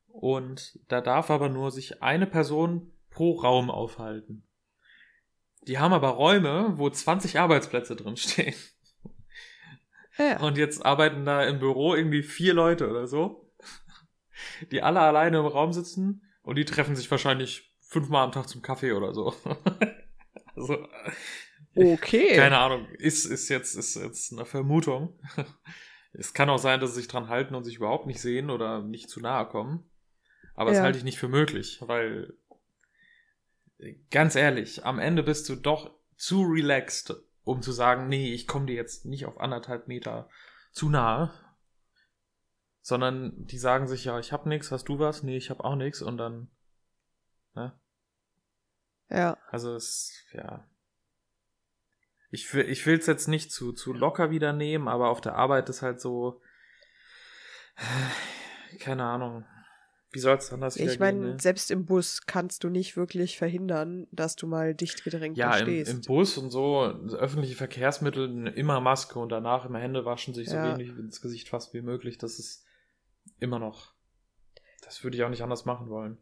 [0.06, 4.44] und da darf aber nur sich eine Person pro Raum aufhalten.
[5.62, 8.54] Die haben aber Räume, wo 20 Arbeitsplätze drin stehen.
[10.18, 13.47] ja, Und jetzt arbeiten da im Büro irgendwie vier Leute oder so,
[14.70, 18.62] die alle alleine im Raum sitzen und die treffen sich wahrscheinlich fünfmal am Tag zum
[18.62, 19.34] Kaffee oder so.
[20.56, 20.86] also,
[21.74, 22.36] okay.
[22.36, 25.18] keine Ahnung, ist, ist jetzt, ist jetzt eine Vermutung.
[26.14, 28.82] Es kann auch sein, dass sie sich dran halten und sich überhaupt nicht sehen oder
[28.82, 29.88] nicht zu nahe kommen.
[30.54, 30.84] Aber das Ja.
[30.84, 32.32] halte ich nicht für möglich, weil,
[34.10, 38.66] ganz ehrlich, am Ende bist du doch zu relaxed, um zu sagen, nee, ich komme
[38.66, 40.28] dir jetzt nicht auf anderthalb Meter
[40.72, 41.30] zu nahe.
[42.88, 45.22] Sondern die sagen sich, ja, ich hab nix, hast du was?
[45.22, 46.48] Nee, ich hab auch nix und dann,
[47.54, 47.78] ne?
[49.10, 50.66] Ja, Also es, ja.
[52.30, 55.34] Ich will, ich will es jetzt nicht zu, zu locker wieder nehmen, aber auf der
[55.34, 56.40] Arbeit ist halt so,
[58.80, 59.44] keine Ahnung.
[60.10, 61.34] Wie soll es anders wieder ich meine?
[61.34, 61.36] Ne?
[61.38, 65.58] selbst im Bus kannst du nicht wirklich verhindern, dass du mal dicht gedrängt Ja, da
[65.58, 65.90] im, stehst.
[65.90, 66.84] im Bus und so,
[67.18, 70.72] öffentliche Verkehrsmittel, immer Maske und danach immer Hände waschen, sich so Ja.
[70.72, 72.16] wenig ins Gesicht fast wie möglich.
[72.16, 72.64] Das ist
[73.38, 73.94] immer noch.
[74.82, 76.18] Das würde ich auch nicht anders machen wollen.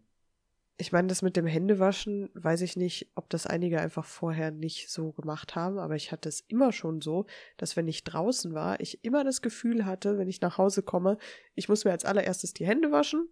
[0.79, 4.91] Ich meine, das mit dem Händewaschen, weiß ich nicht, ob das einige einfach vorher nicht
[4.91, 7.25] so gemacht haben, aber ich hatte es immer schon so,
[7.57, 11.17] dass wenn ich draußen war, ich immer das Gefühl hatte, wenn ich nach Hause komme,
[11.55, 13.27] ich muss mir als allererstes die Hände waschen.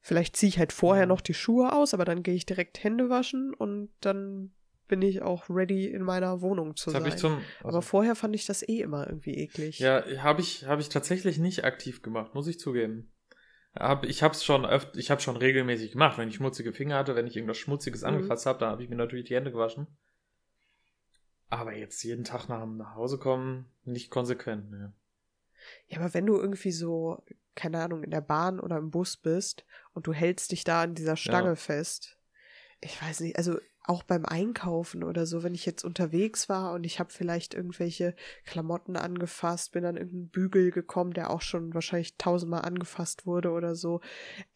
[0.00, 1.06] Vielleicht ziehe ich halt vorher Ja.
[1.08, 4.52] noch die Schuhe aus, aber dann gehe ich direkt Hände waschen und dann
[4.88, 7.12] bin ich auch ready in meiner Wohnung zu Das sein.
[7.12, 7.42] ich zum.
[7.62, 9.78] aber vorher fand ich das eh immer irgendwie eklig.
[9.78, 13.12] Ja, habe ich, hab ich tatsächlich nicht aktiv gemacht, muss ich zugeben.
[13.74, 16.96] Hab, ich habe es schon öfter, ich habe schon regelmäßig gemacht, wenn ich schmutzige Finger
[16.96, 18.08] hatte, wenn ich irgendwas Schmutziges Mhm.
[18.08, 19.86] angefasst habe, dann habe ich mir natürlich die Hände gewaschen.
[21.48, 24.70] Aber jetzt jeden Tag nach, nach Hause kommen, nicht konsequent.
[24.70, 24.92] Ne.
[25.88, 27.22] Ja, aber wenn du irgendwie so,
[27.54, 30.94] keine Ahnung, in der Bahn oder im Bus bist und du hältst dich da an
[30.94, 31.54] dieser Stange Ja.
[31.56, 32.18] fest,
[32.80, 36.84] ich weiß nicht, also auch beim Einkaufen oder so, wenn ich jetzt unterwegs war und
[36.84, 42.16] ich habe vielleicht irgendwelche Klamotten angefasst, bin an irgendeinen Bügel gekommen, der auch schon wahrscheinlich
[42.16, 44.00] tausendmal angefasst wurde oder so,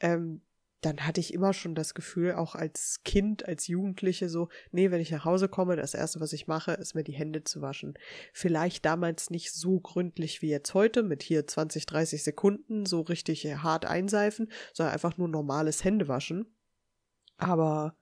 [0.01, 0.43] ähm,
[0.81, 5.01] dann hatte ich immer schon das Gefühl, auch als Kind, als Jugendliche so, nee, wenn
[5.01, 7.99] ich nach Hause komme, das Erste, was ich mache, ist mir die Hände zu waschen.
[8.33, 13.45] Vielleicht damals nicht so gründlich wie jetzt heute, mit hier 20, 30 Sekunden so richtig
[13.45, 16.47] hart einseifen, sondern einfach nur normales Händewaschen.
[17.37, 17.95] Aber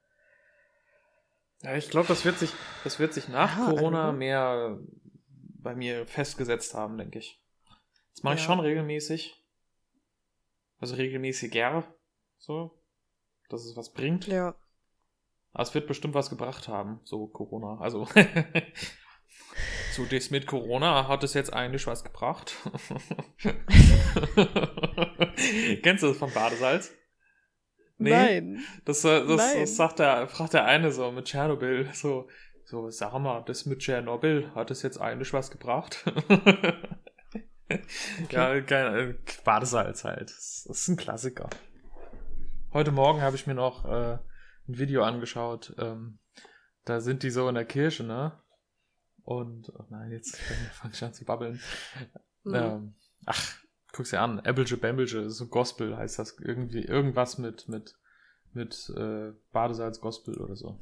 [1.62, 2.52] Ja, ich glaube, das wird sich,
[2.84, 4.78] das wird sich nach Ja, Corona mehr
[5.60, 7.42] bei mir festgesetzt haben, denke ich.
[8.14, 8.46] Das mache ich Ja.
[8.46, 9.34] schon regelmäßig.
[10.78, 11.84] Also regelmäßiger,
[12.38, 12.80] so,
[13.48, 14.28] dass es was bringt.
[14.28, 14.54] ja,
[15.52, 17.80] Aber es wird bestimmt was gebracht haben, so Corona.
[17.80, 18.06] Also,
[19.92, 22.54] so das mit Corona hat es jetzt eigentlich was gebracht.
[25.82, 26.92] Kennst du das vom Badesalz?
[27.98, 28.64] Nee, Nein.
[28.84, 29.61] Das, das, Nein.
[29.61, 31.88] das sagt der, fragt der eine so mit Tschernobyl.
[31.92, 32.28] So,
[32.64, 36.04] so, sag mal, das mit Tschernobyl, hat es jetzt eigentlich was gebracht?
[36.28, 36.74] okay.
[38.30, 38.54] Ja,
[39.44, 40.30] Badesalz halt.
[40.30, 41.50] Das ist ein Klassiker.
[42.72, 45.74] Heute Morgen habe ich mir noch äh, ein Video angeschaut.
[45.78, 46.18] Ähm,
[46.84, 48.40] da sind die so in der Kirche, ne?
[49.22, 50.37] Und, oh nein, jetzt
[50.72, 51.61] fange ich an zu babbeln.
[52.44, 52.54] Mhm.
[52.54, 52.94] Ähm,
[53.26, 53.58] ach,
[53.92, 54.42] guck's dir an.
[54.44, 56.38] Ebelge Bembelge, so Gospel heißt das.
[56.38, 57.96] Irgendwie, irgendwas mit, mit,
[58.53, 60.79] mit äh, Badesalz Gospel oder so.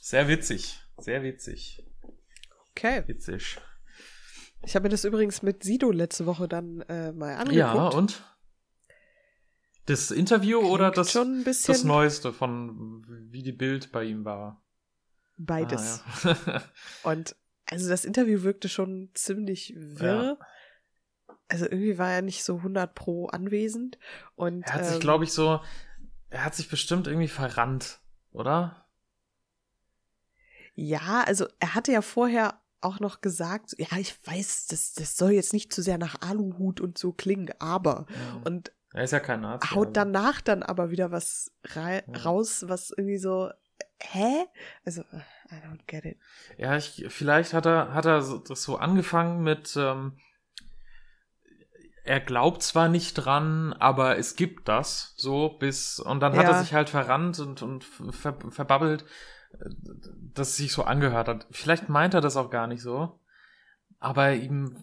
[0.00, 0.80] Sehr witzig.
[0.98, 1.84] Sehr witzig.
[2.70, 3.02] Okay.
[3.06, 3.58] Witzig.
[4.64, 7.56] Ich habe mir das übrigens mit Sido letzte Woche dann äh, mal angeguckt.
[7.56, 8.22] Ja, und?
[9.86, 11.12] Das Interview Klingt oder das,
[11.66, 14.62] das Neueste von wie die Bild bei ihm war?
[15.36, 16.02] Beides.
[16.22, 16.62] Ah, ja.
[17.10, 17.34] und
[17.66, 20.36] also das Interview wirkte schon ziemlich wirr.
[20.38, 20.46] Ja.
[21.52, 23.98] Also irgendwie war er nicht so 100 pro anwesend.
[24.36, 25.60] Und, er hat sich, ähm, glaube ich, so,
[26.30, 28.86] er hat sich bestimmt irgendwie verrannt, oder?
[30.74, 35.32] Ja, also er hatte ja vorher auch noch gesagt, ja, ich weiß, das, das soll
[35.32, 38.06] jetzt nicht zu sehr nach Aluhut und so klingen, aber.
[38.08, 38.40] Ja.
[38.44, 39.70] Und er ist ja kein Arzt.
[39.72, 39.92] Haut also.
[39.92, 42.00] danach dann aber wieder was ja.
[42.24, 43.50] raus, was irgendwie so,
[44.00, 44.46] hä?
[44.86, 46.18] Also, I don't get it.
[46.56, 50.16] Ja, ich, vielleicht hat er, hat er das so angefangen mit, ähm,
[52.04, 56.50] er glaubt zwar nicht dran, aber es gibt das, so bis, und dann hat ja.
[56.50, 59.04] er sich halt verrannt und, und ver, verbabbelt
[60.34, 61.46] dass es sich so angehört hat.
[61.50, 63.18] Vielleicht meint er das auch gar nicht so.
[63.98, 64.82] Aber ihm,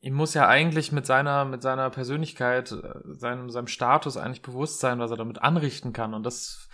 [0.00, 4.80] ihm muss ja eigentlich mit seiner, mit seiner Persönlichkeit, äh, seinem, seinem Status eigentlich bewusst
[4.80, 6.14] sein, was er damit anrichten kann.
[6.14, 6.68] Und das,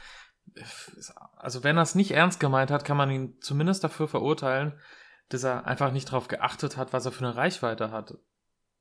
[1.36, 4.78] also wenn er es nicht ernst gemeint hat, kann man ihn zumindest dafür verurteilen,
[5.28, 8.14] dass er einfach nicht darauf geachtet hat, was er für eine Reichweite hat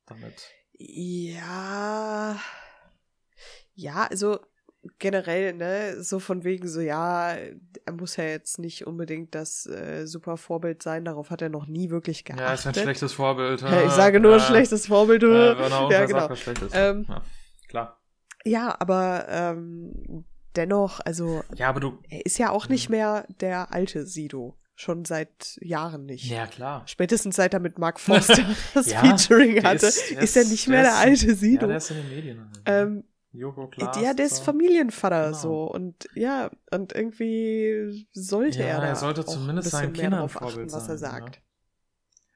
[0.07, 0.49] damit.
[0.79, 2.39] Ja.
[3.75, 4.39] Ja, also
[4.97, 7.31] generell, ne, so von wegen so, ja,
[7.85, 11.67] er muss ja jetzt nicht unbedingt das äh, super Vorbild sein, darauf hat er noch
[11.67, 12.47] nie wirklich geachtet.
[12.47, 13.61] Ja, ist ein schlechtes Vorbild.
[13.61, 14.39] Ja, ich sage nur ja.
[14.39, 15.23] schlechtes Vorbild.
[15.23, 16.33] Ja, genau, ja, genau.
[16.33, 17.21] Sagt, ähm, ja,
[17.67, 18.01] klar.
[18.45, 23.73] Ja, aber ähm, dennoch, also ja, aber du, er ist ja auch nicht mehr der
[23.73, 24.58] alte Sido.
[24.79, 26.23] Schon seit Jahren nicht.
[26.29, 26.83] Ja, klar.
[26.85, 30.91] Spätestens seit er mit Mark Forster das Featuring hatte, ist, ist, er nicht mehr der,
[30.91, 31.63] der alte Sido.
[31.63, 32.51] Ja, der ist in den Medien.
[32.65, 33.99] Ähm, Joko Klaas.
[33.99, 35.37] Ja, der ist Familienvater genau.
[35.37, 40.69] so und ja, und irgendwie sollte ja, er da er sollte zumindest seinen Kindern Vorbild
[40.69, 41.35] achten, was er sagt.
[41.35, 41.41] Ja.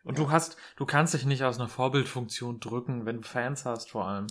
[0.03, 0.25] Und ja.
[0.25, 4.05] du hast, du kannst dich nicht aus einer Vorbildfunktion drücken, wenn du Fans hast vor
[4.05, 4.27] allem.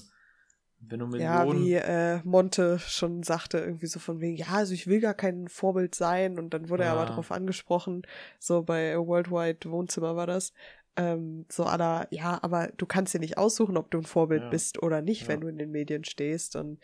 [0.88, 1.20] Millionen...
[1.20, 5.14] Ja, wie äh, Monte schon sagte, irgendwie so von wegen, ja, also ich will gar
[5.14, 6.90] kein Vorbild sein und dann wurde ja.
[6.90, 8.02] er aber darauf angesprochen,
[8.38, 10.52] so bei Worldwide Wohnzimmer war das,
[10.96, 14.50] ähm, so aller, ja, aber du kannst dir nicht aussuchen, ob du ein Vorbild ja.
[14.50, 15.28] bist oder nicht, ja.
[15.28, 16.56] wenn du in den Medien stehst.
[16.56, 16.80] Und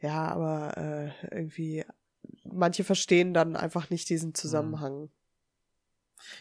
[0.00, 1.84] ja, aber äh, irgendwie,
[2.44, 5.10] manche verstehen dann einfach nicht diesen Zusammenhang.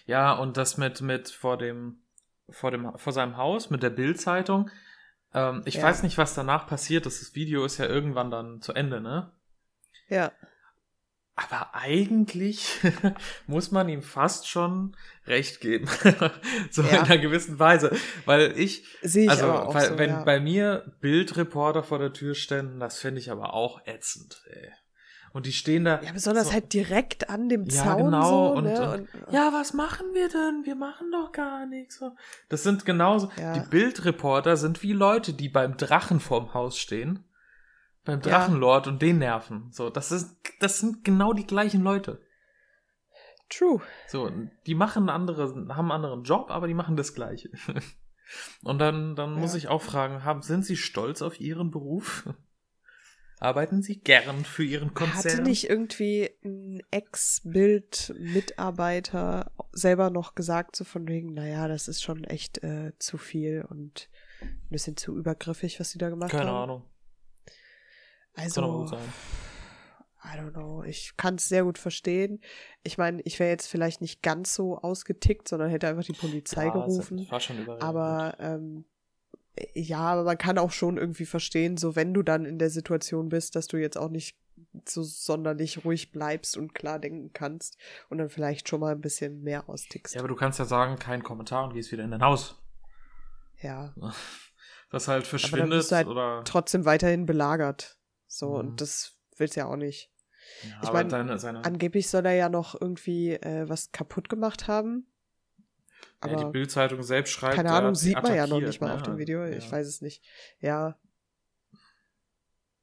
[0.06, 2.02] Ja, und das mit, mit vor dem,
[2.50, 4.70] vor dem, vor seinem Haus, mit der Bildzeitung.
[5.34, 5.84] Ähm, ich ja.
[5.84, 7.22] weiß nicht, was danach passiert ist.
[7.22, 9.32] Das Video ist ja irgendwann dann zu Ende, ne?
[10.08, 10.32] Ja.
[11.36, 12.80] Aber eigentlich
[13.48, 15.88] muss man ihm fast schon recht geben.
[16.72, 16.90] so ja.
[16.90, 17.96] in einer gewissen Weise.
[18.26, 20.24] Weil ich, Sehe ich also, weil, so, wenn ja.
[20.24, 24.72] bei mir Bildreporter vor der Tür ständen, das finde ich aber auch ätzend, ey.
[25.34, 26.02] Und die stehen da.
[26.02, 28.06] Ja, besonders so, halt direkt an dem ja, Zaun.
[28.06, 28.92] Genau, so, und, ne?
[28.92, 30.64] und, ja, was machen wir denn?
[30.66, 32.00] Wir machen doch gar nichts.
[32.00, 32.12] So.
[32.50, 33.32] Das sind genauso.
[33.38, 33.54] Ja.
[33.54, 37.26] Die Bildreporter sind wie Leute, die beim Drachen vorm Haus stehen
[38.04, 38.92] beim Drachenlord ja.
[38.92, 39.68] und den nerven.
[39.72, 42.22] So, das ist, das sind genau die gleichen Leute.
[43.50, 43.82] True.
[44.08, 44.32] So,
[44.66, 45.44] die machen andere,
[45.76, 47.50] haben einen anderen Job, aber die machen das Gleiche.
[48.64, 49.40] Und dann, dann ja.
[49.42, 52.30] muss ich auch fragen, haben, sind Sie stolz auf Ihren Beruf?
[53.42, 55.34] Arbeiten Sie gern für Ihren Konzern?
[55.34, 62.24] Hatte nicht irgendwie ein Ex-Bild-Mitarbeiter selber noch gesagt, so von wegen, naja, das ist schon
[62.24, 66.50] echt äh, zu viel und ein bisschen zu übergriffig, was Sie da gemacht Keine haben?
[66.50, 66.84] Keine Ahnung.
[68.36, 69.00] Also, Kann auch sein.
[70.24, 70.84] I don't know.
[70.84, 72.42] Ich kann es sehr gut verstehen.
[72.84, 76.66] Ich meine, ich wäre jetzt vielleicht nicht ganz so ausgetickt, sondern hätte einfach die Polizei
[76.66, 77.26] ja, gerufen.
[77.32, 78.86] War schon aber ähm,
[79.74, 83.30] ja, aber man kann auch schon irgendwie verstehen, so wenn du dann in der Situation
[83.30, 84.38] bist, dass du jetzt auch nicht
[84.88, 87.78] so sonderlich ruhig bleibst und klar denken kannst
[88.10, 90.16] und dann vielleicht schon mal ein bisschen mehr austickst.
[90.16, 92.60] Ja, aber du kannst ja sagen, kein Kommentar und gehst wieder in dein Haus.
[93.62, 93.94] Ja.
[94.94, 97.98] Das halt verschwindet aber dann bist du halt oder trotzdem weiterhin belagert.
[98.28, 98.56] So, mhm.
[98.56, 100.12] und das willst du ja auch nicht.
[100.64, 105.08] Ja, ich meine, angeblich soll er ja noch irgendwie äh, was kaputt gemacht haben.
[106.22, 107.56] Aber ja, die Bildzeitung selbst schreibt.
[107.56, 108.96] Keine Ahnung, sieht man ja noch nicht mal ne?
[108.96, 109.44] auf dem Video.
[109.44, 109.58] Ja.
[109.58, 110.24] Ich weiß es nicht.
[110.60, 110.96] Ja.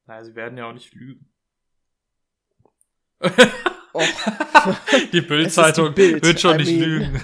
[0.06, 1.32] Naja, sie werden ja auch nicht lügen.
[3.92, 4.02] Oh.
[5.12, 6.24] Die Bildzeitung Bild.
[6.24, 7.20] wird schon I nicht lügen.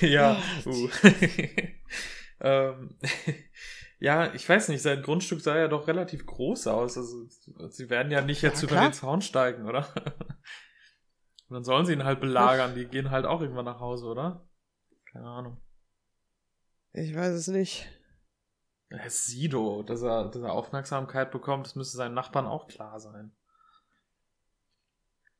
[0.00, 0.36] ja.
[0.66, 0.88] Uh.
[2.40, 2.96] ähm,
[3.98, 6.98] ja, ich weiß nicht, sein Grundstück sah ja doch relativ groß aus.
[6.98, 7.26] Also,
[7.70, 9.88] sie werden ja nicht jetzt ja, über den Zaun steigen, oder?
[11.48, 12.74] Und dann sollen sie ihn halt belagern.
[12.74, 14.48] Die gehen halt auch irgendwann nach Hause, oder?
[15.12, 15.60] Keine Ahnung.
[16.92, 17.88] Ich weiß es nicht.
[18.88, 23.32] Herr Sido, dass er, dass er Aufmerksamkeit bekommt, das müsste seinen Nachbarn auch klar sein.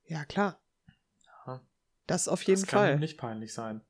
[0.05, 0.59] Ja, klar.
[1.45, 1.61] Ja.
[2.05, 2.79] Das auf jeden das Fall.
[2.79, 3.81] Das kann ihm nicht peinlich sein.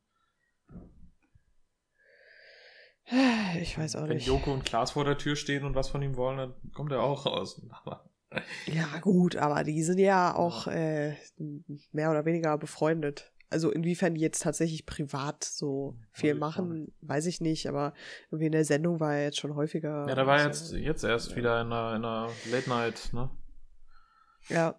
[3.60, 4.27] Ich weiß auch Wenn nicht.
[4.27, 6.91] Wenn Joko und Klaas vor der Tür stehen und was von ihm wollen, dann kommt
[6.91, 7.62] er auch raus.
[8.66, 11.16] ja, gut, aber die sind ja auch äh,
[11.92, 13.32] mehr oder weniger befreundet.
[13.50, 17.94] Also inwiefern die jetzt tatsächlich privat so viel machen, weiß ich nicht, aber
[18.30, 20.06] irgendwie in der Sendung war er jetzt schon häufiger.
[20.08, 23.30] Ja, da war jetzt, jetzt erst wieder in einer, in einer Late Night, ne?
[24.50, 24.76] Ja.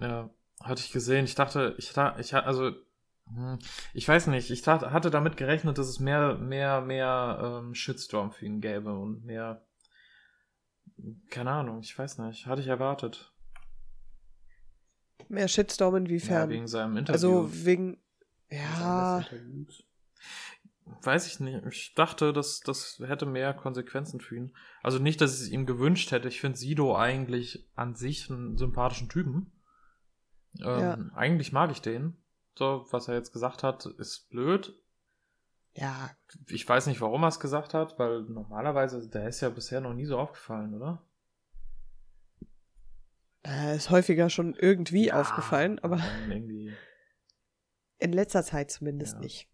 [0.00, 0.28] Ja,
[0.62, 1.24] hatte ich gesehen.
[1.24, 2.72] Ich dachte, ich, ich also
[3.34, 3.58] hm,
[3.94, 8.46] ich weiß nicht, ich hatte damit gerechnet, dass es mehr, mehr, mehr ähm, Shitstorm für
[8.46, 9.64] ihn gäbe und mehr.
[11.30, 12.46] Keine Ahnung, ich weiß nicht.
[12.46, 13.32] Hatte ich erwartet.
[15.28, 16.50] Mehr Shitstorm inwiefern?
[16.50, 17.12] Ja, wegen seinem Interview.
[17.12, 17.98] Also wegen.
[18.50, 19.24] Ja.
[21.02, 21.64] Weiß ich nicht.
[21.66, 24.56] Ich dachte, dass das hätte mehr Konsequenzen für ihn.
[24.82, 26.28] Also nicht, dass ich es ihm gewünscht hätte.
[26.28, 29.52] Ich finde Sido eigentlich an sich einen sympathischen Typen.
[30.60, 30.98] Ähm, ja.
[31.14, 32.16] Eigentlich mag ich den.
[32.56, 34.74] So, was er jetzt gesagt hat, ist blöd.
[35.78, 36.10] Ja.
[36.48, 39.94] Ich weiß nicht, warum er es gesagt hat, weil normalerweise, der ist ja bisher noch
[39.94, 41.04] nie so aufgefallen, oder?
[43.42, 46.74] Er ist häufiger schon irgendwie ja, aufgefallen, aber irgendwie...
[47.98, 49.20] in letzter Zeit zumindest ja.
[49.20, 49.48] nicht.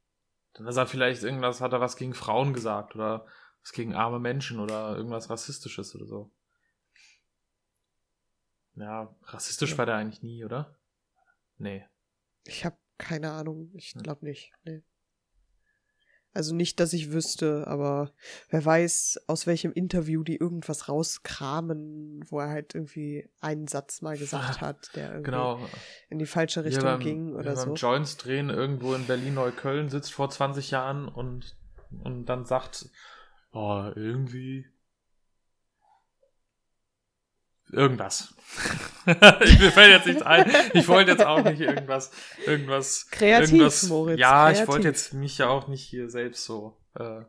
[0.54, 3.26] Dann ist er vielleicht irgendwas, hat er was gegen Frauen gesagt oder
[3.60, 6.32] was gegen arme Menschen oder irgendwas Rassistisches oder so.
[8.76, 9.78] Ja, rassistisch ja.
[9.78, 10.78] war der eigentlich nie, oder?
[11.58, 11.86] Nee.
[12.44, 13.70] Ich habe keine Ahnung.
[13.74, 14.52] Ich glaube nicht.
[14.64, 14.82] Nee.
[16.34, 18.10] Also nicht, dass ich wüsste, aber
[18.50, 24.18] wer weiß, aus welchem Interview die irgendwas rauskramen, wo er halt irgendwie einen Satz mal
[24.18, 25.60] gesagt hat, der irgendwie genau.
[26.10, 27.66] in die falsche Richtung beim, ging oder so.
[27.66, 31.56] Beim Joints drehen irgendwo in Berlin-Neukölln sitzt vor 20 Jahren und,
[32.02, 32.86] und dann sagt,
[33.52, 34.66] oh, irgendwie
[37.74, 38.34] irgendwas.
[39.06, 40.50] ich mir fällt jetzt nichts ein.
[40.74, 42.10] Ich wollte jetzt auch nicht irgendwas,
[42.46, 43.08] irgendwas.
[43.10, 44.20] Kreativ, irgendwas, Moritz.
[44.20, 44.62] Ja, kreativ.
[44.62, 47.22] ich wollte jetzt mich ja auch nicht hier selbst so äh,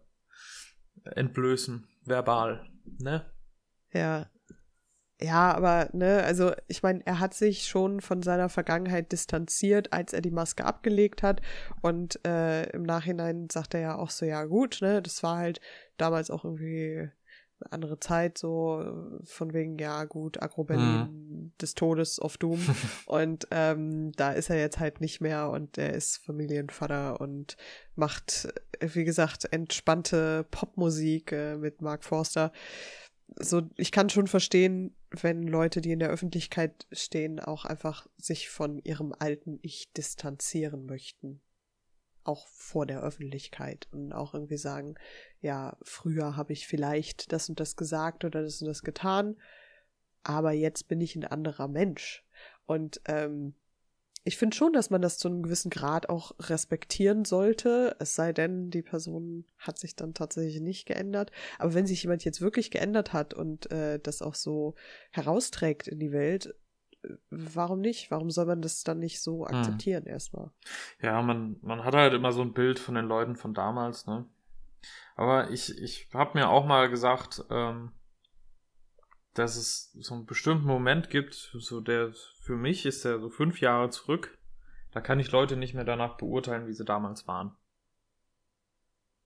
[1.03, 2.65] entblößen, verbal,
[2.99, 3.25] ne?
[3.91, 4.29] Ja.
[5.21, 10.11] Ja, aber, ne, also ich meine, er hat sich schon von seiner Vergangenheit distanziert, als
[10.11, 11.41] er die Maske abgelegt hat.
[11.81, 15.61] Und äh, im Nachhinein sagt er ja auch so, ja gut, ne, das war halt
[15.95, 17.09] damals auch irgendwie
[17.71, 21.51] andere Zeit, so von wegen, ja gut, Agro-Berlin mhm.
[21.61, 22.59] des Todes of Doom.
[23.05, 27.57] und ähm, da ist er jetzt halt nicht mehr und er ist Familienvater und
[27.95, 28.47] macht,
[28.79, 32.51] wie gesagt, entspannte Popmusik äh, mit Mark Forster.
[33.37, 38.49] So, ich kann schon verstehen, wenn Leute, die in der Öffentlichkeit stehen, auch einfach sich
[38.49, 41.41] von ihrem alten Ich distanzieren möchten
[42.25, 44.95] auch vor der Öffentlichkeit und auch irgendwie sagen,
[45.41, 49.37] ja, früher habe ich vielleicht das und das gesagt oder das und das getan,
[50.23, 52.25] aber jetzt bin ich ein anderer Mensch.
[52.65, 53.53] Und ähm,
[54.27, 58.33] ich finde schon, dass man das zu einem gewissen Grad auch respektieren sollte, es sei
[58.33, 61.31] denn, die Person hat sich dann tatsächlich nicht geändert.
[61.59, 64.73] Aber wenn sich jemand jetzt wirklich geändert hat und äh, das auch so
[65.11, 66.55] herausträgt in die Welt,
[67.29, 68.11] warum nicht?
[68.11, 69.55] Warum soll man das dann nicht so hm.
[69.55, 70.11] akzeptieren hm.
[70.11, 70.51] erstmal?
[71.01, 74.25] Ja, man, man hat halt immer so ein Bild von den Leuten von damals, ne?
[75.15, 77.91] Aber ich, ich habe mir auch mal gesagt, ähm,
[79.33, 83.61] dass es so einen bestimmten Moment gibt, so der für mich ist der so fünf
[83.61, 84.37] Jahre zurück.
[84.91, 87.55] Da kann ich Leute nicht mehr danach beurteilen, wie sie damals waren.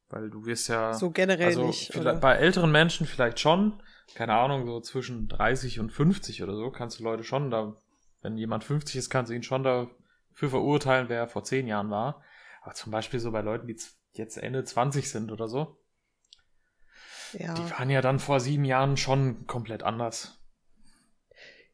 [0.10, 0.94] Weil du wirst ja.
[0.94, 1.94] So generell also nicht.
[2.22, 3.82] Bei älteren Menschen vielleicht schon,
[4.16, 7.76] keine Ahnung, so zwischen 30 und 50 oder so, kannst du Leute schon da,
[8.22, 11.90] wenn jemand 50 ist, kannst du ihn schon dafür verurteilen, wer er vor 10 Jahren
[11.90, 12.24] war.
[12.62, 13.78] Aber zum Beispiel so bei Leuten, die
[14.14, 15.78] jetzt Ende 20 sind oder so,
[17.34, 17.54] ja.
[17.54, 20.40] die waren ja dann vor sieben Jahren schon komplett anders.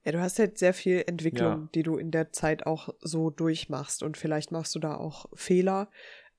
[0.03, 1.69] Ja, du hast halt sehr viel Entwicklung, ja.
[1.73, 5.89] die du in der Zeit auch so durchmachst und vielleicht machst du da auch Fehler,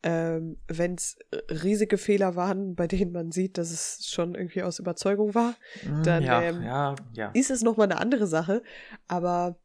[0.07, 1.18] ähm, wenn es
[1.50, 6.02] riesige Fehler waren, bei denen man sieht, dass es schon irgendwie aus Überzeugung war, Mm,
[6.04, 7.30] dann ja, ähm, ja, ja.
[7.34, 8.62] ist es nochmal eine andere Sache.
[9.09, 9.59] Aber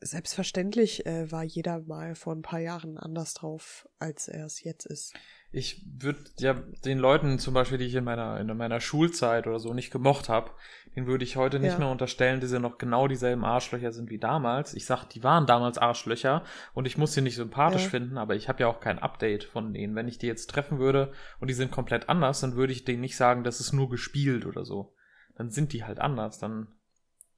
[0.00, 4.84] selbstverständlich äh, war jeder mal vor ein paar Jahren anders drauf, als er es jetzt
[4.84, 5.14] ist.
[5.56, 6.52] Ich würde ja
[6.84, 10.28] den Leuten zum Beispiel, die ich in meiner, in meiner Schulzeit oder so nicht gemocht
[10.28, 10.50] habe,
[10.94, 11.78] den würde ich heute nicht Ja.
[11.78, 14.74] mehr unterstellen, dass sie noch genau dieselben Arschlöcher sind wie damals.
[14.74, 16.44] Ich sag, die waren damals Arschlöcher
[16.74, 17.88] und ich muss sie nicht sympathisch Ja.
[17.88, 19.94] finden, aber ich habe ja auch kein Update von denen.
[19.94, 23.00] Wenn ich die jetzt treffen würde und die sind komplett anders, dann würde ich denen
[23.00, 24.94] nicht sagen, das ist nur gespielt oder so.
[25.36, 26.68] Dann sind die halt anders, dann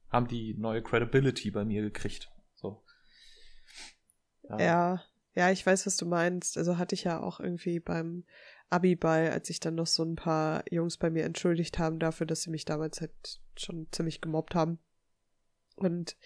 [0.09, 2.29] haben die neue Credibility bei mir gekriegt.
[2.53, 2.83] So.
[4.49, 5.01] Ja, ja,
[5.51, 6.57] ich weiß, was du meinst.
[6.57, 8.25] Also hatte ich ja auch irgendwie beim
[8.69, 12.41] Abi-Ball, als sich dann noch so ein paar Jungs bei mir entschuldigt haben dafür, dass
[12.41, 14.79] sie mich damals halt schon ziemlich gemobbt haben.
[15.75, 16.17] Und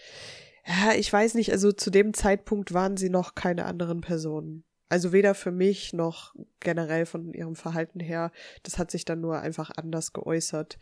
[0.65, 4.63] ja, ich weiß nicht, also zu dem Zeitpunkt waren sie noch keine anderen Personen.
[4.89, 8.31] Also weder für mich noch generell von ihrem Verhalten her.
[8.63, 10.77] Das hat sich dann nur einfach anders geäußert.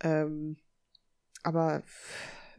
[0.00, 0.56] Ähm,
[1.42, 1.82] aber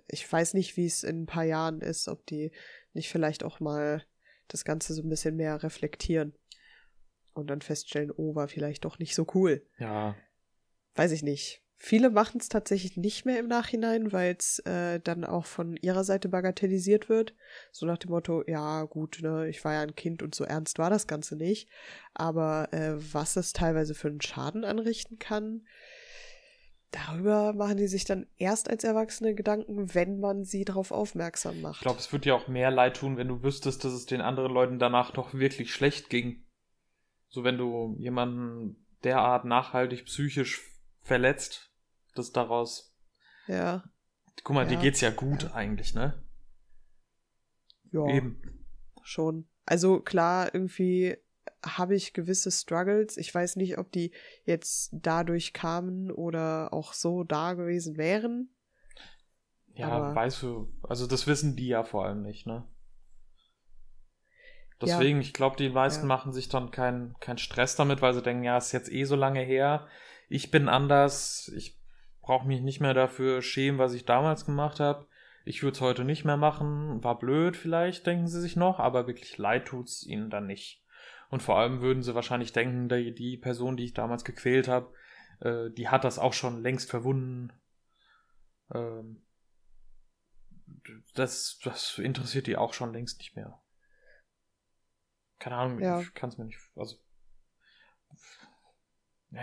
[0.07, 2.51] ich weiß nicht, wie es in ein paar Jahren ist, ob die
[2.93, 4.03] nicht vielleicht auch mal
[4.47, 6.33] das Ganze so ein bisschen mehr reflektieren
[7.33, 9.65] und dann feststellen, oh, war vielleicht doch nicht so cool.
[9.77, 10.15] Ja,
[10.95, 11.61] Weiß ich nicht.
[11.77, 16.05] Viele machen es tatsächlich nicht mehr im Nachhinein, weil es äh, dann auch von ihrer
[16.05, 17.35] Seite bagatellisiert wird.
[17.73, 20.79] So nach dem Motto, ja gut, ne, ich war ja ein Kind und so ernst
[20.79, 21.67] war das Ganze nicht.
[22.13, 25.67] Aber äh, was es teilweise für einen Schaden anrichten kann,
[26.95, 31.75] darüber machen die sich dann erst als Erwachsene Gedanken, wenn man sie darauf aufmerksam macht.
[31.77, 34.21] Ich glaube, es würde dir auch mehr leid tun, wenn du wüsstest, dass es den
[34.21, 36.45] anderen Leuten danach doch wirklich schlecht ging.
[37.27, 40.61] So wenn du jemanden derart nachhaltig psychisch
[41.01, 41.71] verletzt,
[42.15, 42.95] dass daraus.
[43.47, 43.83] ja,
[44.43, 44.81] Guck mal, dir Ja.
[44.81, 46.13] geht's ja gut eigentlich, ne?
[47.91, 48.05] ja.
[48.07, 48.41] Eben.
[49.03, 49.47] schon.
[49.65, 51.17] Also klar, irgendwie
[51.65, 53.17] habe ich gewisse Struggles.
[53.17, 54.11] Ich weiß nicht, ob die
[54.45, 58.49] jetzt dadurch kamen oder auch so da gewesen wären.
[59.73, 62.63] Ja, Aber- weißt du, also das wissen die ja vor allem nicht, ne?
[64.81, 64.97] Ja.
[64.99, 66.07] Deswegen, ich glaube, die meisten Ja.
[66.07, 69.15] machen sich dann keinen keinen Stress damit, weil sie denken, ja, ist jetzt eh so
[69.15, 69.87] lange her,
[70.29, 71.79] ich bin anders, ich
[72.21, 75.07] brauche mich nicht mehr dafür schämen, was ich damals gemacht habe.
[75.45, 79.07] Ich würde es heute nicht mehr machen, war blöd vielleicht, denken sie sich noch, aber
[79.07, 80.83] wirklich leid tut's ihnen dann nicht.
[81.29, 84.93] Und vor allem würden sie wahrscheinlich denken, die, die Person, die ich damals gequält habe,
[85.39, 87.51] äh, die hat das auch schon längst verwunden.
[88.73, 89.21] Ähm,
[91.13, 93.61] das, das interessiert die auch schon längst nicht mehr.
[95.39, 95.99] Keine Ahnung, Ja.
[95.99, 96.59] ich kann es mir nicht.
[96.75, 96.97] Also,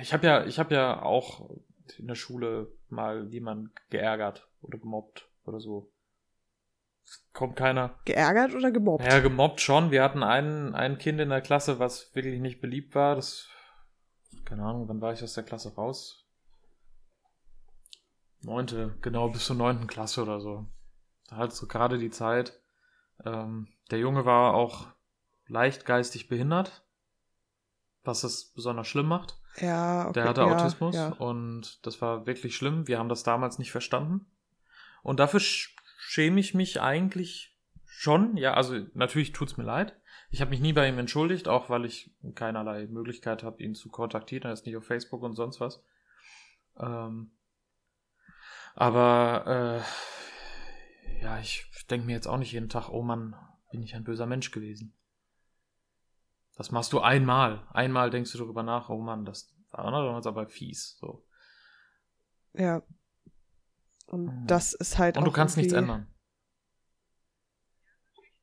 [0.00, 1.50] ich habe ja, ich habe ja auch
[1.98, 5.92] in der Schule mal jemanden geärgert oder gemobbt oder so.
[7.32, 7.98] Kommt keiner.
[8.04, 9.04] Geärgert oder gemobbt?
[9.04, 9.90] Ja, gemobbt schon.
[9.90, 13.16] Wir hatten ein, ein Kind in der Klasse, was wirklich nicht beliebt war.
[13.16, 13.48] Das,
[14.44, 16.26] keine Ahnung, wann war ich aus der Klasse raus?
[18.42, 20.66] Neunte, genau, bis zur neunten Klasse oder so.
[21.28, 22.60] Da halt so gerade die Zeit.
[23.24, 24.88] Ähm, der Junge war auch
[25.46, 26.82] leicht geistig behindert,
[28.04, 29.38] was es besonders schlimm macht.
[29.58, 30.14] Ja, okay.
[30.14, 31.08] Der hatte ja, Autismus Ja.
[31.12, 32.88] und das war wirklich schlimm.
[32.88, 34.26] Wir haben das damals nicht verstanden.
[35.02, 35.40] Und dafür
[36.12, 37.56] schäme ich mich eigentlich
[37.86, 38.36] schon.
[38.36, 39.98] Ja, also natürlich tut's mir leid.
[40.28, 43.88] Ich habe mich nie bei ihm entschuldigt, auch weil ich keinerlei Möglichkeit habe, ihn zu
[43.88, 44.44] kontaktieren.
[44.44, 45.82] Er ist nicht auf Facebook und sonst was.
[46.78, 47.32] Ähm,
[48.74, 53.34] aber äh, ja, ich denke mir jetzt auch nicht jeden Tag, oh Mann,
[53.70, 54.94] bin ich ein böser Mensch gewesen.
[56.56, 57.66] Das machst du einmal.
[57.72, 60.98] Einmal denkst du darüber nach, oh Mann, das war damals aber fies.
[61.00, 61.24] So.
[62.52, 62.82] ja.
[64.12, 64.46] Und Mhm.
[64.46, 66.06] das ist halt Und du kannst nichts ändern.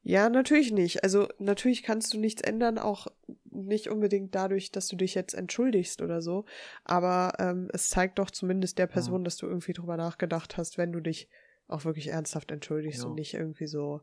[0.01, 1.03] Ja, natürlich nicht.
[1.03, 3.07] Also natürlich kannst du nichts ändern, auch
[3.43, 6.45] nicht unbedingt dadurch, dass du dich jetzt entschuldigst oder so.
[6.83, 9.25] Aber ähm, es zeigt doch zumindest der Person, Mhm.
[9.25, 11.29] dass du irgendwie drüber nachgedacht hast, wenn du dich
[11.67, 13.09] auch wirklich ernsthaft entschuldigst Jo.
[13.09, 14.01] und nicht irgendwie so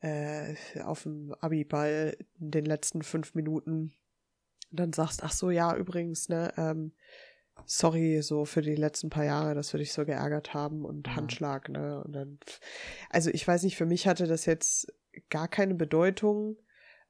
[0.00, 3.94] äh, auf dem Abiball in den letzten fünf Minuten
[4.72, 6.92] dann sagst, ach so, ja, übrigens, ne, ähm,
[7.64, 11.16] sorry so für die letzten paar Jahre, dass wir dich so geärgert haben und Mhm.
[11.16, 12.02] Handschlag, ne?
[12.04, 12.38] Und dann,
[13.10, 14.92] also ich weiß nicht, für mich hatte das jetzt
[15.30, 16.56] gar keine Bedeutung,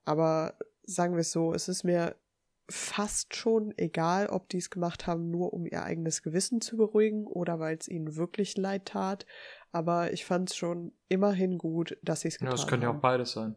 [0.04, 2.16] aber sagen wir es so, es ist mir
[2.68, 7.26] fast schon egal, ob die es gemacht haben, nur um ihr eigenes Gewissen zu beruhigen
[7.26, 9.24] oder weil es ihnen wirklich leid tat.
[9.70, 12.88] Aber ich fand es schon immerhin gut, dass sie es Ja, getan das könnte ja
[12.90, 12.98] haben.
[12.98, 13.56] auch beides sein.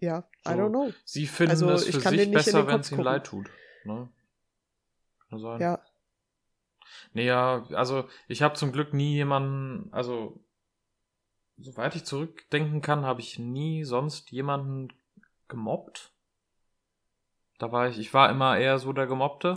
[0.00, 0.50] Ja, I So.
[0.50, 0.92] don't know.
[1.04, 3.50] Sie finden Also, es für sich besser, wenn es ihnen leid tut.
[3.84, 4.08] Ne?
[5.28, 5.60] Kann sein.
[5.60, 5.80] Ja,
[7.12, 10.40] Nee, ja, also ich habe zum Glück nie jemanden, also
[11.56, 14.88] soweit ich zurückdenken kann, habe ich nie sonst jemanden
[15.48, 16.12] gemobbt.
[17.58, 19.54] Da war ich, ich war immer eher so der Gemobbte.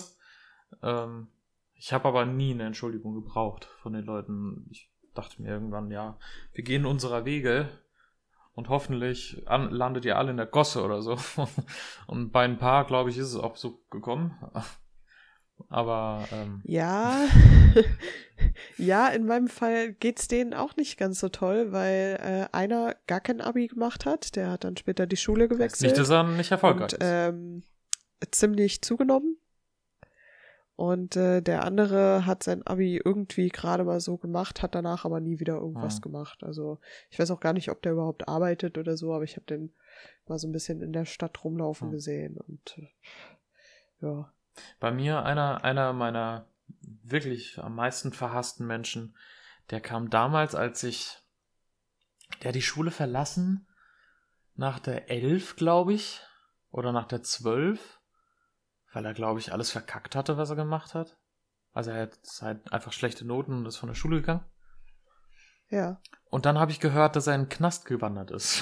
[0.81, 1.27] Ähm,
[1.75, 4.67] ich habe aber nie eine Entschuldigung gebraucht von den Leuten.
[4.71, 6.17] Ich dachte mir irgendwann, ja,
[6.53, 7.69] wir gehen unserer Wege
[8.53, 11.17] und hoffentlich an, landet ihr alle in der Gosse oder so.
[12.07, 14.37] Und bei ein paar, glaube ich, ist es auch so gekommen.
[15.69, 17.25] Aber ähm, ja,
[18.77, 23.19] ja, in meinem Fall geht's denen auch nicht ganz so toll, weil äh, einer gar
[23.21, 25.91] kein Abi gemacht hat, der hat dann später die Schule gewechselt.
[25.91, 27.63] Nicht, dass er nicht erfolgreich und, ähm,
[28.31, 29.37] ziemlich zugenommen.
[30.75, 35.19] Und äh, der andere hat sein Abi irgendwie gerade mal so gemacht, hat danach aber
[35.19, 36.01] nie wieder irgendwas Mhm.
[36.01, 36.43] gemacht.
[36.43, 36.79] Also
[37.11, 39.73] ich weiß auch gar nicht, ob der überhaupt arbeitet oder so, aber ich habe den
[40.27, 41.91] mal so ein bisschen in der Stadt rumlaufen Mhm.
[41.91, 42.87] gesehen und äh,
[44.01, 44.33] ja.
[44.79, 46.47] Bei mir einer, einer meiner
[47.03, 49.15] wirklich am meisten verhassten Menschen,
[49.69, 51.17] der kam damals, als ich,
[52.41, 53.67] der hat die Schule verlassen,
[54.55, 56.21] nach der 11, glaube ich,
[56.69, 57.99] oder nach der 12,
[58.93, 61.17] weil er, glaube ich, alles verkackt hatte, was er gemacht hat.
[61.73, 64.45] Also er hat halt einfach schlechte Noten und ist von der Schule gegangen.
[65.69, 66.01] Ja.
[66.29, 68.61] Und dann habe ich gehört, dass er in den Knast gewandert ist.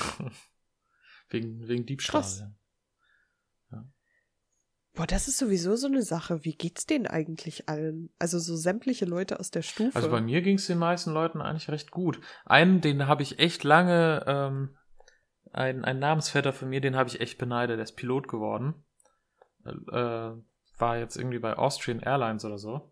[1.29, 2.21] wegen, wegen Diebstahl.
[2.21, 2.43] Krass.
[4.93, 6.43] Boah, das ist sowieso so eine Sache.
[6.43, 8.09] Wie geht's denen eigentlich allen?
[8.19, 9.95] Also so sämtliche Leute aus der Stufe.
[9.95, 12.19] Also bei mir ging es den meisten Leuten eigentlich recht gut.
[12.45, 14.75] Einen, den habe ich echt lange, ähm,
[15.53, 18.83] ein, ein Namensvetter von mir, den habe ich echt beneidet, der ist Pilot geworden.
[19.65, 20.31] Äh,
[20.77, 22.91] war jetzt irgendwie bei Austrian Airlines oder so.